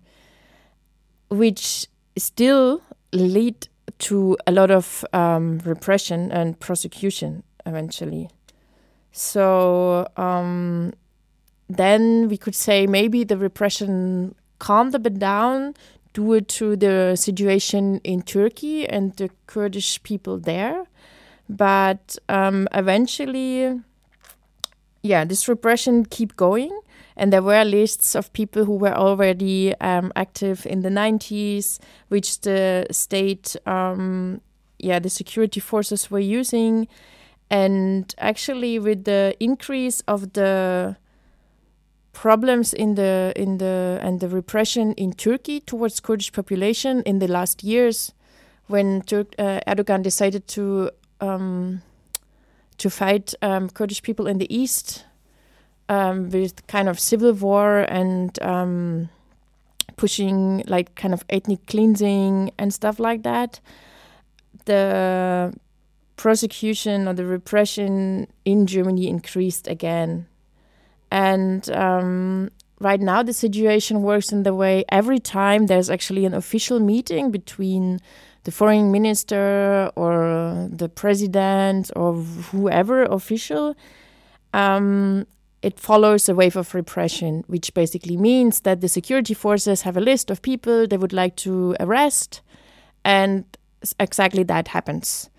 which 1.30 1.88
still 2.18 2.82
lead 3.12 3.68
to 4.00 4.38
a 4.48 4.52
lot 4.52 4.72
of 4.72 5.04
um, 5.12 5.60
repression 5.66 6.32
and 6.32 6.60
prosecution 6.60 7.44
eventually. 7.66 8.30
So 9.12 10.08
um, 10.18 10.94
then 11.70 12.30
we 12.30 12.38
could 12.38 12.56
say 12.56 12.88
maybe 12.88 13.24
the 13.24 13.38
repression 13.38 14.36
a 14.62 15.00
bit 15.00 15.20
down 15.20 15.74
due 16.14 16.42
to 16.42 16.76
the 16.76 17.16
situation 17.16 18.00
in 18.04 18.22
Turkey 18.22 18.88
and 18.88 19.16
the 19.18 19.30
Kurdish 19.48 20.02
people 20.04 20.40
there. 20.40 20.86
But 21.50 22.18
um, 22.30 22.68
eventually, 22.74 23.82
yeah, 25.02 25.26
this 25.26 25.48
repression 25.48 26.06
keep 26.06 26.36
going, 26.36 26.80
and 27.18 27.34
there 27.34 27.42
were 27.42 27.64
lists 27.64 28.16
of 28.16 28.32
people 28.34 28.66
who 28.66 28.76
were 28.76 28.94
already 28.94 29.76
um, 29.82 30.12
active 30.16 30.66
in 30.66 30.82
the 30.82 30.90
90s, 30.90 31.80
which 32.08 32.42
the 32.42 32.88
state, 32.92 33.56
um, 33.66 34.42
yeah, 34.80 35.00
the 35.00 35.10
security 35.10 35.60
forces 35.60 36.10
were 36.10 36.20
using. 36.20 36.88
And 37.50 38.16
actually, 38.18 38.80
with 38.80 39.04
the 39.04 39.36
increase 39.40 40.02
of 40.08 40.34
the 40.34 40.96
problems 42.14 42.74
in 42.74 42.96
the 42.96 43.34
in 43.36 43.58
the 43.58 44.00
and 44.02 44.20
the 44.20 44.30
repression 44.30 44.94
in 44.94 45.12
Turkey 45.14 45.60
towards 45.60 46.00
Kurdish 46.00 46.32
population 46.32 47.02
in 47.04 47.20
the 47.20 47.28
last 47.28 47.64
years, 47.64 48.14
when 48.68 49.02
Turk, 49.02 49.34
uh, 49.38 49.60
Erdogan 49.68 50.04
decided 50.04 50.48
to 50.50 50.92
um, 51.20 51.82
to 52.78 52.90
fight 52.90 53.34
um, 53.42 53.70
Kurdish 53.70 54.02
people 54.02 54.28
in 54.28 54.38
the 54.38 54.56
east 54.56 55.06
um, 55.90 56.30
with 56.30 56.66
kind 56.68 56.88
of 56.88 57.00
civil 57.00 57.34
war 57.34 57.82
and 57.90 58.42
um, 58.42 59.10
pushing 59.98 60.64
like 60.68 60.96
kind 60.96 61.14
of 61.14 61.26
ethnic 61.30 61.66
cleansing 61.68 62.52
and 62.58 62.74
stuff 62.74 63.00
like 63.00 63.24
that, 63.24 63.60
the 64.66 65.54
prosecution 66.16 67.08
or 67.08 67.14
the 67.14 67.26
repression 67.26 68.28
in 68.46 68.66
Germany 68.66 69.08
increased 69.08 69.68
again. 69.68 70.28
And 71.14 71.70
um, 71.70 72.50
right 72.80 73.00
now, 73.00 73.22
the 73.22 73.34
situation 73.34 74.02
works 74.02 74.32
in 74.32 74.42
the 74.42 74.54
way 74.56 74.84
every 74.90 75.20
time 75.20 75.68
there's 75.68 75.92
actually 75.92 76.26
an 76.26 76.34
official 76.34 76.80
meeting 76.80 77.30
between 77.30 78.00
the 78.46 78.52
foreign 78.52 78.92
minister 78.92 79.92
or 79.96 80.68
the 80.72 80.90
president 80.90 81.92
or 81.96 82.16
whoever 82.16 83.04
official, 83.04 83.76
um, 84.56 85.28
it 85.62 85.80
follows 85.80 86.28
a 86.28 86.34
wave 86.34 86.56
of 86.56 86.74
repression, 86.74 87.44
which 87.46 87.76
basically 87.76 88.18
means 88.18 88.62
that 88.62 88.82
the 88.82 88.90
security 88.90 89.36
forces 89.36 89.84
have 89.84 89.96
a 89.96 90.02
list 90.02 90.32
of 90.32 90.42
people 90.42 90.88
they 90.88 90.98
would 90.98 91.14
like 91.14 91.36
to 91.36 91.76
arrest, 91.80 92.42
and 93.06 93.46
exactly 94.00 94.42
that 94.42 94.70
happens. 94.70 95.30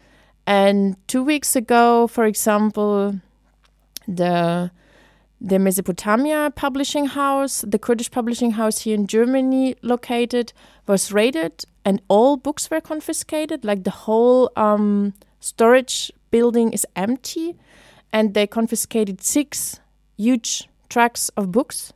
And 0.47 0.97
two 1.09 1.25
weeks 1.25 1.57
ago, 1.57 2.07
for 2.07 2.27
example, 2.27 3.19
the 4.07 4.71
the 5.45 5.59
Mesopotamia 5.59 6.51
publishing 6.57 7.05
house, 7.05 7.63
the 7.69 7.79
Kurdish 7.79 8.11
publishing 8.11 8.53
house 8.53 8.79
here 8.79 8.95
in 8.95 9.07
Germany, 9.07 9.77
located, 9.83 10.55
was 10.87 11.13
raided, 11.13 11.65
and 11.85 12.01
all 12.09 12.39
books 12.39 12.71
were 12.71 12.81
confiscated. 12.81 13.63
Like 13.63 13.85
the 13.85 13.91
whole 13.91 14.51
um, 14.57 15.13
storage 15.41 16.11
building 16.31 16.73
is 16.73 16.87
empty, 16.97 17.57
and 18.11 18.33
they 18.33 18.47
confiscated 18.47 19.23
six 19.23 19.81
huge 20.17 20.67
trucks 20.89 21.29
of 21.37 21.53
books. 21.53 21.93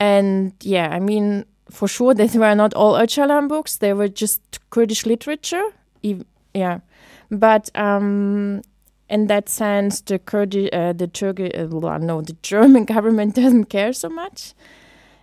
And 0.00 0.54
yeah, 0.62 0.88
I 0.88 0.98
mean, 0.98 1.44
for 1.70 1.86
sure, 1.86 2.14
they 2.20 2.38
were 2.38 2.54
not 2.54 2.72
all 2.72 2.94
Öcalan 2.94 3.48
books; 3.48 3.76
they 3.76 3.92
were 3.92 4.08
just 4.08 4.40
Kurdish 4.70 5.04
literature. 5.04 5.68
Yeah, 6.54 6.80
but 7.30 7.68
um, 7.74 8.62
in 9.12 9.26
that 9.26 9.50
sense, 9.50 10.00
the 10.00 10.18
Kurdish, 10.18 10.70
uh, 10.72 10.94
the 10.94 11.06
Turkish, 11.06 11.52
uh, 11.54 11.98
no, 11.98 12.22
the 12.22 12.36
German 12.42 12.84
government 12.94 13.34
doesn't 13.34 13.66
care 13.66 13.92
so 13.92 14.08
much, 14.08 14.54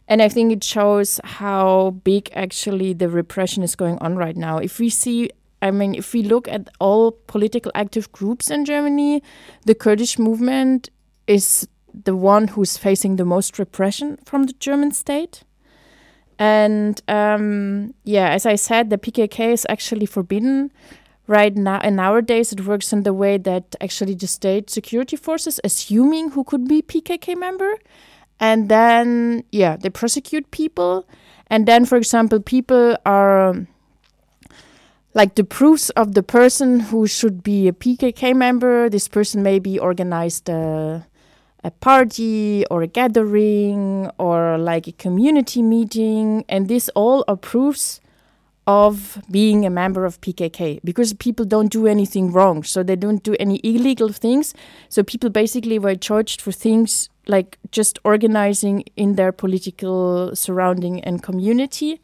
and 0.08 0.22
I 0.22 0.30
think 0.30 0.54
it 0.54 0.64
shows 0.64 1.20
how 1.24 1.92
big 2.04 2.30
actually 2.34 2.94
the 2.94 3.10
repression 3.10 3.64
is 3.64 3.76
going 3.76 3.98
on 3.98 4.16
right 4.16 4.38
now. 4.38 4.60
If 4.60 4.80
we 4.80 4.90
see, 4.90 5.32
I 5.64 5.72
mean, 5.72 5.96
if 5.96 6.14
we 6.14 6.22
look 6.22 6.48
at 6.48 6.70
all 6.80 7.12
political 7.12 7.72
active 7.74 8.12
groups 8.12 8.52
in 8.52 8.64
Germany, 8.64 9.24
the 9.66 9.74
Kurdish 9.74 10.20
movement 10.20 10.90
is 11.26 11.68
the 11.92 12.16
one 12.16 12.50
who's 12.50 12.78
facing 12.78 13.16
the 13.16 13.26
most 13.26 13.58
repression 13.58 14.20
from 14.24 14.44
the 14.44 14.54
German 14.54 14.92
state. 14.92 15.44
And 16.38 17.02
um, 17.08 17.94
yeah, 18.04 18.30
as 18.30 18.46
I 18.46 18.56
said, 18.56 18.92
the 18.92 18.98
PKK 18.98 19.52
is 19.52 19.66
actually 19.68 20.06
forbidden 20.06 20.72
right 21.30 21.56
now. 21.56 21.80
And 21.82 21.96
nowadays, 21.96 22.52
it 22.52 22.66
works 22.66 22.92
in 22.92 23.04
the 23.04 23.14
way 23.14 23.38
that 23.38 23.76
actually 23.80 24.16
the 24.16 24.28
state 24.28 24.70
security 24.70 25.16
forces, 25.16 25.62
assuming 25.64 26.32
who 26.32 26.44
could 26.44 26.68
be 26.68 26.82
PKK 26.82 27.38
member, 27.38 27.78
and 28.40 28.68
then 28.68 29.44
yeah, 29.52 29.78
they 29.78 29.90
prosecute 29.90 30.52
people. 30.52 31.08
And 31.48 31.68
then, 31.68 31.86
for 31.86 31.98
example, 31.98 32.40
people 32.40 32.98
are 33.06 33.50
um, 33.50 33.68
like 35.14 35.36
the 35.36 35.44
proofs 35.44 35.90
of 35.92 36.14
the 36.14 36.24
person 36.24 36.80
who 36.80 37.08
should 37.08 37.44
be 37.44 37.68
a 37.68 37.74
PKK 37.74 38.36
member. 38.36 38.90
This 38.90 39.08
person 39.08 39.44
maybe 39.44 39.78
organized 39.80 40.50
a, 40.50 41.06
a 41.64 41.72
party 41.72 42.66
or 42.72 42.82
a 42.82 42.88
gathering 42.88 44.10
or 44.18 44.58
like 44.58 44.88
a 44.88 44.94
community 44.94 45.62
meeting, 45.62 46.44
and 46.50 46.68
this 46.68 46.90
all 46.96 47.24
are 47.28 47.38
proofs 47.38 48.02
of 48.70 49.20
being 49.32 49.66
a 49.66 49.70
member 49.72 50.06
of 50.06 50.22
PKK 50.22 50.80
because 50.84 51.12
people 51.14 51.44
don't 51.44 51.72
do 51.72 51.88
anything 51.88 52.32
wrong, 52.32 52.62
so 52.64 52.84
they 52.84 52.96
don't 52.96 53.24
do 53.24 53.36
any 53.40 53.60
illegal 53.64 54.10
things. 54.10 54.54
So 54.90 55.02
people 55.02 55.32
basically 55.32 55.80
were 55.80 55.96
charged 55.96 56.40
for 56.40 56.52
things 56.52 57.10
like 57.26 57.58
just 57.72 57.98
organizing 58.04 58.84
in 58.96 59.16
their 59.16 59.32
political 59.32 60.36
surrounding 60.36 61.02
and 61.04 61.24
community. 61.24 62.00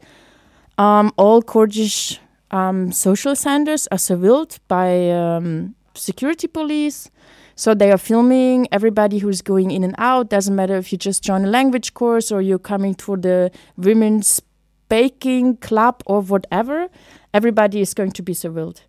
Um, 0.76 1.12
all 1.16 1.40
Kurdish 1.40 2.18
um, 2.50 2.90
social 2.90 3.36
centers 3.36 3.86
are 3.92 3.98
surveilled 3.98 4.58
by 4.66 5.10
um, 5.10 5.76
security 5.94 6.48
police. 6.48 7.10
So 7.54 7.74
they 7.74 7.90
are 7.90 7.98
filming 7.98 8.66
everybody 8.70 9.18
who's 9.18 9.40
going 9.40 9.70
in 9.70 9.82
and 9.84 9.94
out. 9.98 10.28
Doesn't 10.28 10.54
matter 10.54 10.76
if 10.76 10.92
you 10.92 10.98
just 10.98 11.22
join 11.22 11.44
a 11.44 11.48
language 11.48 11.94
course 11.94 12.30
or 12.30 12.42
you're 12.42 12.58
coming 12.58 12.94
to 12.96 13.16
the 13.16 13.50
women's 13.76 14.40
baking 14.88 15.56
club 15.58 16.02
or 16.06 16.20
whatever. 16.20 16.88
Everybody 17.34 17.80
is 17.80 17.94
going 17.94 18.12
to 18.12 18.22
be 18.22 18.32
surveilled. 18.32 18.82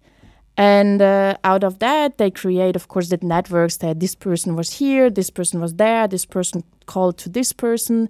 And 0.58 1.02
uh, 1.02 1.38
out 1.44 1.64
of 1.64 1.80
that, 1.80 2.18
they 2.18 2.32
create, 2.32 2.76
of 2.76 2.88
course, 2.88 3.10
the 3.10 3.20
networks 3.22 3.78
that 3.78 4.00
this 4.00 4.16
person 4.16 4.56
was 4.56 4.80
here, 4.80 5.10
this 5.10 5.30
person 5.30 5.62
was 5.62 5.76
there, 5.76 6.08
this 6.08 6.26
person 6.26 6.64
called 6.88 7.20
to 7.20 7.30
this 7.30 7.54
person. 7.54 8.10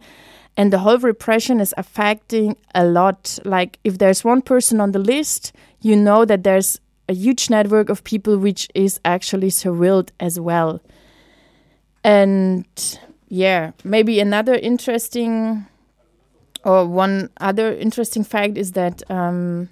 And 0.55 0.71
the 0.71 0.79
whole 0.79 0.97
repression 0.97 1.59
is 1.59 1.73
affecting 1.77 2.55
a 2.73 2.85
lot. 2.85 3.38
Like, 3.43 3.79
if 3.83 3.97
there's 3.97 4.23
one 4.23 4.41
person 4.41 4.79
on 4.79 4.93
the 4.93 4.99
list, 4.99 5.51
you 5.81 5.95
know 5.95 6.23
that 6.23 6.43
there's 6.43 6.79
a 7.09 7.13
huge 7.13 7.49
network 7.49 7.89
of 7.89 8.03
people 8.03 8.38
which 8.38 8.69
is 8.73 8.99
actually 9.03 9.49
surveilled 9.49 10.09
as 10.19 10.39
well. 10.39 10.81
And 12.03 12.65
yeah, 13.27 13.71
maybe 13.83 14.19
another 14.19 14.55
interesting 14.55 15.65
or 16.68 16.86
one 16.86 17.30
other 17.39 17.74
interesting 17.74 18.26
fact 18.26 18.57
is 18.57 18.74
that 18.74 19.01
um, 19.09 19.70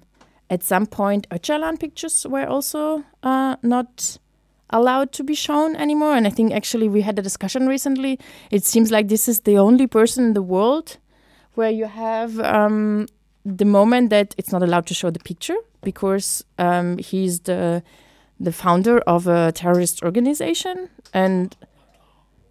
at 0.50 0.64
some 0.64 0.86
point 0.86 1.28
Öcalan 1.30 1.78
pictures 1.78 2.26
were 2.26 2.48
also 2.48 3.04
uh, 3.22 3.58
not 3.62 4.18
allowed 4.70 5.12
to 5.12 5.24
be 5.24 5.36
shown 5.36 5.76
anymore. 5.76 6.16
And 6.16 6.26
I 6.26 6.30
think 6.30 6.54
actually 6.54 6.88
we 6.88 7.02
had 7.02 7.20
a 7.20 7.22
discussion 7.22 7.68
recently. 7.68 8.18
It 8.50 8.64
seems 8.64 8.92
like 8.92 9.10
this 9.10 9.28
is 9.28 9.42
the 9.42 9.58
only 9.58 9.88
person 9.88 10.24
in 10.26 10.34
the 10.34 10.42
world 10.42 10.98
where 11.56 11.70
you 11.70 11.86
have 11.86 12.40
um, 12.40 13.08
the 13.46 13.66
moment 13.66 14.10
that 14.10 14.34
it's 14.38 14.54
not 14.54 14.64
allowed 14.64 14.86
to 14.88 14.94
show 14.94 15.10
the 15.10 15.20
picture 15.20 15.58
because 15.84 16.46
um, 16.58 16.98
he's 16.98 17.42
the 17.42 17.84
the 18.38 18.52
founder 18.52 19.00
of 19.00 19.28
a 19.28 19.52
terrorist 19.54 20.04
organization 20.04 20.90
and 21.14 21.56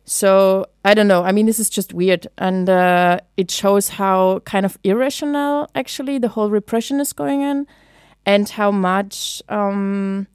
so 0.04 0.66
I 0.84 0.94
don't 0.94 1.08
know. 1.08 1.22
I 1.24 1.32
mean, 1.32 1.46
this 1.46 1.58
is 1.58 1.70
just 1.70 1.94
weird, 1.94 2.26
and 2.36 2.68
uh, 2.68 3.18
it 3.36 3.50
shows 3.50 3.88
how 3.88 4.40
kind 4.40 4.66
of 4.66 4.78
irrational 4.84 5.68
actually 5.74 6.18
the 6.18 6.28
whole 6.28 6.50
repression 6.50 7.00
is 7.00 7.12
going 7.12 7.40
in, 7.42 7.66
and 8.26 8.48
how 8.48 8.70
much, 8.70 9.42
um, 9.48 10.26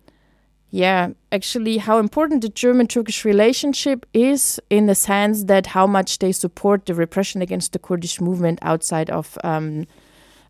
yeah, 0.71 1.09
actually 1.31 1.77
how 1.77 1.97
important 1.99 2.41
the 2.41 2.49
German-Turkish 2.49 3.25
relationship 3.25 4.05
is 4.13 4.59
in 4.69 4.87
the 4.87 4.95
sense 4.95 5.45
that 5.45 5.67
how 5.67 5.87
much 5.87 6.19
they 6.19 6.31
support 6.31 6.85
the 6.85 6.93
repression 6.93 7.41
against 7.41 7.73
the 7.73 7.79
Kurdish 7.79 8.19
movement 8.21 8.59
outside 8.61 9.09
of 9.09 9.37
um, 9.43 9.85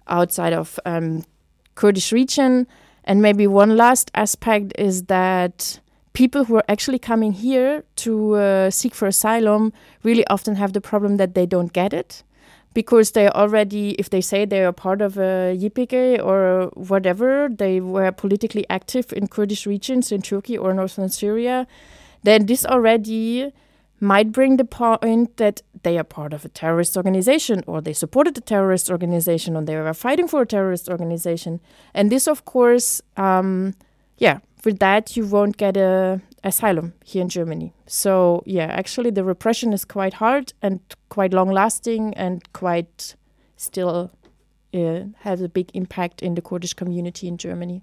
outside 0.08 0.54
of 0.54 0.80
um, 0.86 1.24
Kurdish 1.76 2.12
region. 2.12 2.68
And 3.06 3.22
maybe 3.22 3.48
one 3.48 3.76
last 3.76 4.12
aspect 4.14 4.74
is 4.78 5.04
that 5.04 5.80
people 6.14 6.46
who 6.46 6.56
are 6.56 6.66
actually 6.68 7.00
coming 7.00 7.32
here 7.32 7.84
to 7.98 8.36
uh, 8.36 8.70
seek 8.70 8.96
for 8.96 9.08
asylum 9.08 9.74
really 10.04 10.26
often 10.28 10.56
have 10.56 10.74
the 10.74 10.82
problem 10.82 11.18
that 11.18 11.36
they 11.36 11.46
don't 11.46 11.74
get 11.74 11.94
it 11.94 12.24
because 12.74 13.12
they 13.12 13.28
already, 13.30 13.92
if 13.92 14.10
they 14.10 14.22
say 14.22 14.46
they 14.46 14.64
are 14.64 14.72
part 14.72 15.02
of 15.02 15.18
a 15.18 15.58
YPG 15.58 16.24
or 16.24 16.68
whatever, 16.76 17.50
they 17.50 17.82
were 17.82 18.12
politically 18.12 18.66
active 18.70 19.12
in 19.14 19.28
Kurdish 19.28 19.66
regions 19.66 20.12
in 20.12 20.22
Turkey 20.22 20.58
or 20.58 20.74
northern 20.74 21.10
Syria, 21.10 21.68
then 22.24 22.46
this 22.46 22.66
already 22.66 23.52
might 24.00 24.32
bring 24.32 24.58
the 24.58 24.66
point 24.66 25.38
that 25.38 25.62
they 25.84 25.98
are 25.98 26.04
part 26.04 26.34
of 26.34 26.46
a 26.46 26.50
terrorist 26.50 26.96
organization 26.96 27.64
or 27.68 27.82
they 27.82 27.94
supported 27.94 28.38
a 28.38 28.42
terrorist 28.42 28.90
organization 28.90 29.56
or 29.56 29.64
they 29.64 29.76
were 29.76 29.94
fighting 29.94 30.28
for 30.28 30.44
a 30.44 30.46
terrorist 30.46 30.88
organization. 30.90 31.60
And 31.94 32.12
this, 32.12 32.28
of 32.28 32.46
course, 32.46 33.02
um, 33.18 33.76
yeah, 34.18 34.40
with 34.66 34.80
that 34.80 35.16
you 35.16 35.26
won't 35.26 35.58
get 35.58 35.78
a 35.78 36.22
asylum 36.44 36.94
here 37.04 37.22
in 37.22 37.30
Germany. 37.30 37.74
So 37.86 38.44
yeah, 38.46 38.68
actually 38.68 39.12
the 39.12 39.24
repression 39.24 39.74
is 39.74 39.86
quite 39.86 40.16
hard 40.16 40.54
and 40.62 40.80
quite 41.10 41.34
long 41.34 41.50
lasting 41.50 42.14
and 42.16 42.42
quite 42.54 43.16
still 43.58 44.12
uh, 44.74 45.02
has 45.20 45.42
a 45.42 45.50
big 45.50 45.72
impact 45.74 46.22
in 46.22 46.36
the 46.36 46.42
Kurdish 46.42 46.74
community 46.74 47.28
in 47.28 47.38
Germany. 47.38 47.82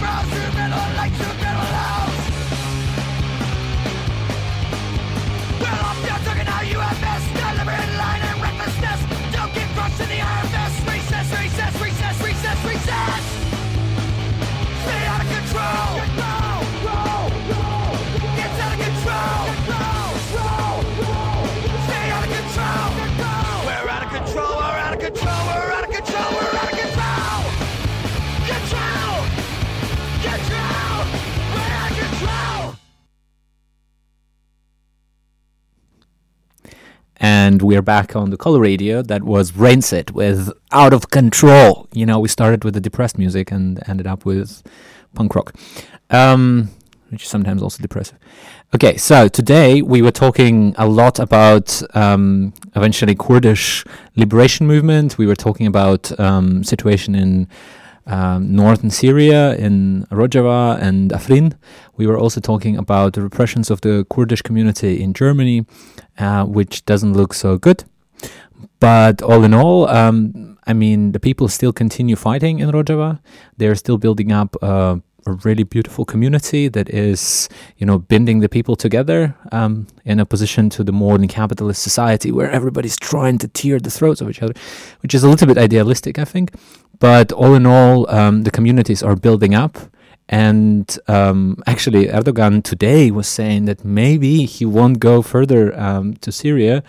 There, 0.00 0.33
we 37.64 37.76
are 37.76 37.82
back 37.82 38.14
on 38.14 38.30
the 38.30 38.36
Coloradio. 38.36 39.06
That 39.06 39.22
was 39.22 39.56
Rancid 39.56 40.10
with 40.10 40.52
Out 40.70 40.92
of 40.92 41.10
Control. 41.10 41.88
You 41.92 42.04
know, 42.04 42.18
we 42.20 42.28
started 42.28 42.62
with 42.62 42.74
the 42.74 42.80
depressed 42.80 43.16
music 43.16 43.50
and 43.50 43.82
ended 43.88 44.06
up 44.06 44.26
with 44.26 44.62
punk 45.14 45.34
rock, 45.34 45.54
um, 46.10 46.68
which 47.08 47.22
is 47.22 47.28
sometimes 47.28 47.62
also 47.62 47.80
depressive. 47.80 48.18
Okay, 48.74 48.96
so 48.96 49.28
today 49.28 49.80
we 49.80 50.02
were 50.02 50.10
talking 50.10 50.74
a 50.76 50.86
lot 50.86 51.18
about 51.18 51.82
um, 51.96 52.52
eventually 52.76 53.14
Kurdish 53.14 53.84
liberation 54.16 54.66
movement. 54.66 55.16
We 55.16 55.26
were 55.26 55.36
talking 55.36 55.66
about 55.66 56.18
um, 56.20 56.64
situation 56.64 57.14
in 57.14 57.48
um, 58.06 58.54
northern 58.54 58.90
Syria, 58.90 59.54
in 59.56 60.06
Rojava 60.10 60.78
and 60.80 61.10
Afrin. 61.10 61.54
We 61.96 62.06
were 62.06 62.18
also 62.18 62.40
talking 62.40 62.76
about 62.76 63.14
the 63.14 63.22
repressions 63.22 63.70
of 63.70 63.80
the 63.80 64.06
Kurdish 64.10 64.42
community 64.42 65.02
in 65.02 65.14
Germany, 65.14 65.64
uh, 66.18 66.44
which 66.44 66.84
doesn't 66.84 67.14
look 67.14 67.34
so 67.34 67.58
good. 67.58 67.84
But 68.80 69.22
all 69.22 69.44
in 69.44 69.54
all, 69.54 69.88
um, 69.88 70.58
I 70.66 70.72
mean, 70.72 71.12
the 71.12 71.20
people 71.20 71.48
still 71.48 71.72
continue 71.72 72.16
fighting 72.16 72.58
in 72.58 72.70
Rojava. 72.70 73.20
They're 73.56 73.74
still 73.74 73.98
building 73.98 74.32
up 74.32 74.56
uh, 74.62 74.96
a 75.26 75.32
really 75.44 75.62
beautiful 75.62 76.04
community 76.04 76.68
that 76.68 76.90
is, 76.90 77.48
you 77.78 77.86
know, 77.86 77.98
binding 77.98 78.40
the 78.40 78.48
people 78.48 78.76
together 78.76 79.34
um, 79.52 79.86
in 80.04 80.20
opposition 80.20 80.68
to 80.70 80.84
the 80.84 80.92
modern 80.92 81.28
capitalist 81.28 81.82
society 81.82 82.30
where 82.30 82.50
everybody's 82.50 82.98
trying 82.98 83.38
to 83.38 83.48
tear 83.48 83.78
the 83.78 83.90
throats 83.90 84.20
of 84.20 84.28
each 84.28 84.42
other, 84.42 84.54
which 85.00 85.14
is 85.14 85.24
a 85.24 85.28
little 85.28 85.46
bit 85.46 85.58
idealistic, 85.58 86.18
I 86.18 86.24
think. 86.24 86.54
But 86.98 87.32
all 87.32 87.54
in 87.54 87.66
all, 87.66 88.08
um, 88.10 88.42
the 88.42 88.50
communities 88.50 89.02
are 89.02 89.16
building 89.16 89.54
up. 89.54 89.78
And 90.28 90.98
um, 91.06 91.62
actually, 91.66 92.06
Erdogan 92.06 92.62
today 92.62 93.10
was 93.10 93.28
saying 93.28 93.66
that 93.66 93.84
maybe 93.84 94.46
he 94.46 94.64
won't 94.64 94.98
go 94.98 95.20
further 95.20 95.78
um, 95.78 96.14
to 96.16 96.32
Syria 96.32 96.82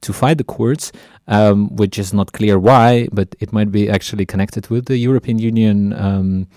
to 0.00 0.12
fight 0.12 0.38
the 0.38 0.44
Kurds, 0.44 0.92
um, 1.28 1.74
which 1.76 1.98
is 1.98 2.12
not 2.12 2.32
clear 2.32 2.58
why, 2.58 3.08
but 3.12 3.36
it 3.38 3.52
might 3.52 3.70
be 3.70 3.88
actually 3.88 4.26
connected 4.26 4.68
with 4.68 4.86
the 4.86 4.96
European 4.96 5.38
Union 5.38 5.92
um, 5.92 6.48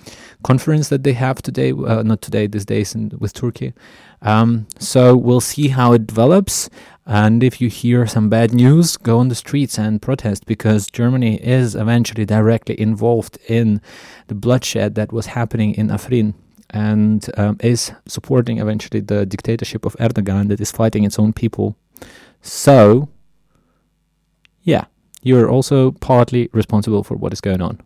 conference 0.43 0.89
that 0.89 1.03
they 1.03 1.13
have 1.13 1.41
today, 1.41 1.71
uh, 1.71 2.03
not 2.03 2.21
today, 2.21 2.47
these 2.47 2.65
days, 2.65 2.95
in, 2.95 3.11
with 3.19 3.34
Turkey. 3.34 3.73
Um, 4.21 4.67
so 4.79 5.15
we'll 5.15 5.41
see 5.41 5.67
how 5.67 5.93
it 5.93 6.07
develops. 6.07 6.69
And 7.06 7.43
if 7.43 7.60
you 7.60 7.68
hear 7.68 8.08
some 8.08 8.30
bad 8.30 8.54
news, 8.54 8.95
go 8.95 9.20
on 9.20 9.28
the 9.28 9.36
streets 9.36 9.78
and 9.78 10.01
protest 10.01 10.45
because 10.45 10.88
Germany 10.88 11.36
is 11.43 11.76
eventually 11.76 12.26
directly 12.26 12.80
involved 12.80 13.38
in 13.47 13.82
the 14.28 14.36
bloodshed 14.36 14.95
that 14.95 15.12
was 15.12 15.26
happening 15.28 15.74
in 15.76 15.89
Afrin 15.89 16.34
and 16.70 17.30
um, 17.38 17.58
is 17.60 17.91
supporting 18.08 18.58
eventually 18.58 19.01
the 19.01 19.26
dictatorship 19.26 19.86
of 19.86 19.95
Erdogan 19.97 20.47
that 20.47 20.62
is 20.62 20.72
fighting 20.72 21.04
its 21.04 21.20
own 21.20 21.34
people. 21.34 21.76
So, 22.41 23.10
yeah, 24.64 24.86
you're 25.22 25.49
also 25.49 25.91
partly 25.91 26.49
responsible 26.54 27.04
for 27.04 27.16
what 27.16 27.34
is 27.34 27.41
going 27.41 27.62
on. 27.62 27.82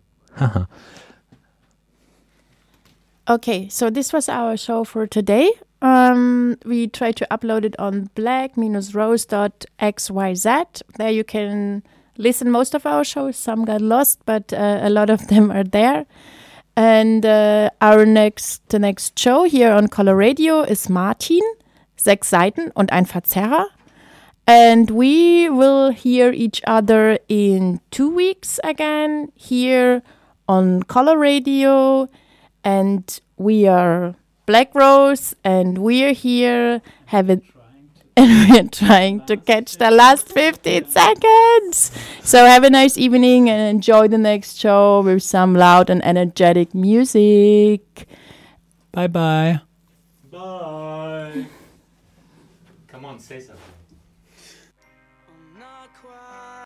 Okay, 3.29 3.67
so 3.67 3.89
this 3.89 4.13
was 4.13 4.29
our 4.29 4.55
show 4.55 4.85
for 4.85 5.05
today. 5.05 5.51
Um, 5.81 6.57
we 6.65 6.87
try 6.87 7.11
to 7.11 7.27
upload 7.29 7.65
it 7.65 7.79
on 7.79 8.09
black-rose.xyz. 8.15 10.81
There 10.97 11.11
you 11.11 11.23
can 11.23 11.83
listen 12.17 12.49
most 12.49 12.73
of 12.73 12.85
our 12.85 13.03
shows. 13.03 13.37
Some 13.37 13.65
got 13.65 13.81
lost, 13.81 14.19
but 14.25 14.53
uh, 14.53 14.79
a 14.81 14.89
lot 14.89 15.09
of 15.09 15.27
them 15.27 15.51
are 15.51 15.63
there. 15.63 16.05
And 16.75 17.25
uh, 17.25 17.69
our 17.81 18.05
next 18.05 18.67
the 18.69 18.77
next 18.77 19.17
show 19.17 19.43
here 19.43 19.71
on 19.71 19.87
Coloradio 19.87 20.69
is 20.69 20.89
Martin, 20.89 21.41
sechs 21.95 22.29
Seiten 22.29 22.71
und 22.75 22.91
ein 22.91 23.05
Verzerrer. 23.05 23.65
And 24.45 24.91
we 24.91 25.49
will 25.49 25.89
hear 25.89 26.31
each 26.31 26.61
other 26.67 27.17
in 27.27 27.81
two 27.89 28.09
weeks 28.09 28.59
again 28.63 29.31
here 29.35 30.03
on 30.47 30.83
Coloradio. 30.83 32.07
And 32.63 33.19
we 33.37 33.67
are 33.67 34.15
Black 34.47 34.73
Rose, 34.73 35.35
and 35.43 35.77
we're 35.77 36.13
here 36.13 36.81
having. 37.05 37.43
And 38.17 38.49
we're 38.49 38.67
trying 38.69 39.21
to 39.27 39.37
catch 39.37 39.77
the 39.77 39.91
last 39.91 40.29
15 40.33 40.89
seconds. 40.89 41.91
So 42.23 42.45
have 42.45 42.63
a 42.63 42.69
nice 42.71 42.97
evening 42.97 43.47
and 43.47 43.61
enjoy 43.69 44.07
the 44.07 44.17
next 44.17 44.57
show 44.57 45.01
with 45.01 45.21
some 45.21 45.53
loud 45.53 45.91
and 45.91 46.03
energetic 46.03 46.73
music. 46.73 48.07
Bye 48.91 49.05
bye. 49.05 49.61
Bye. 50.31 50.76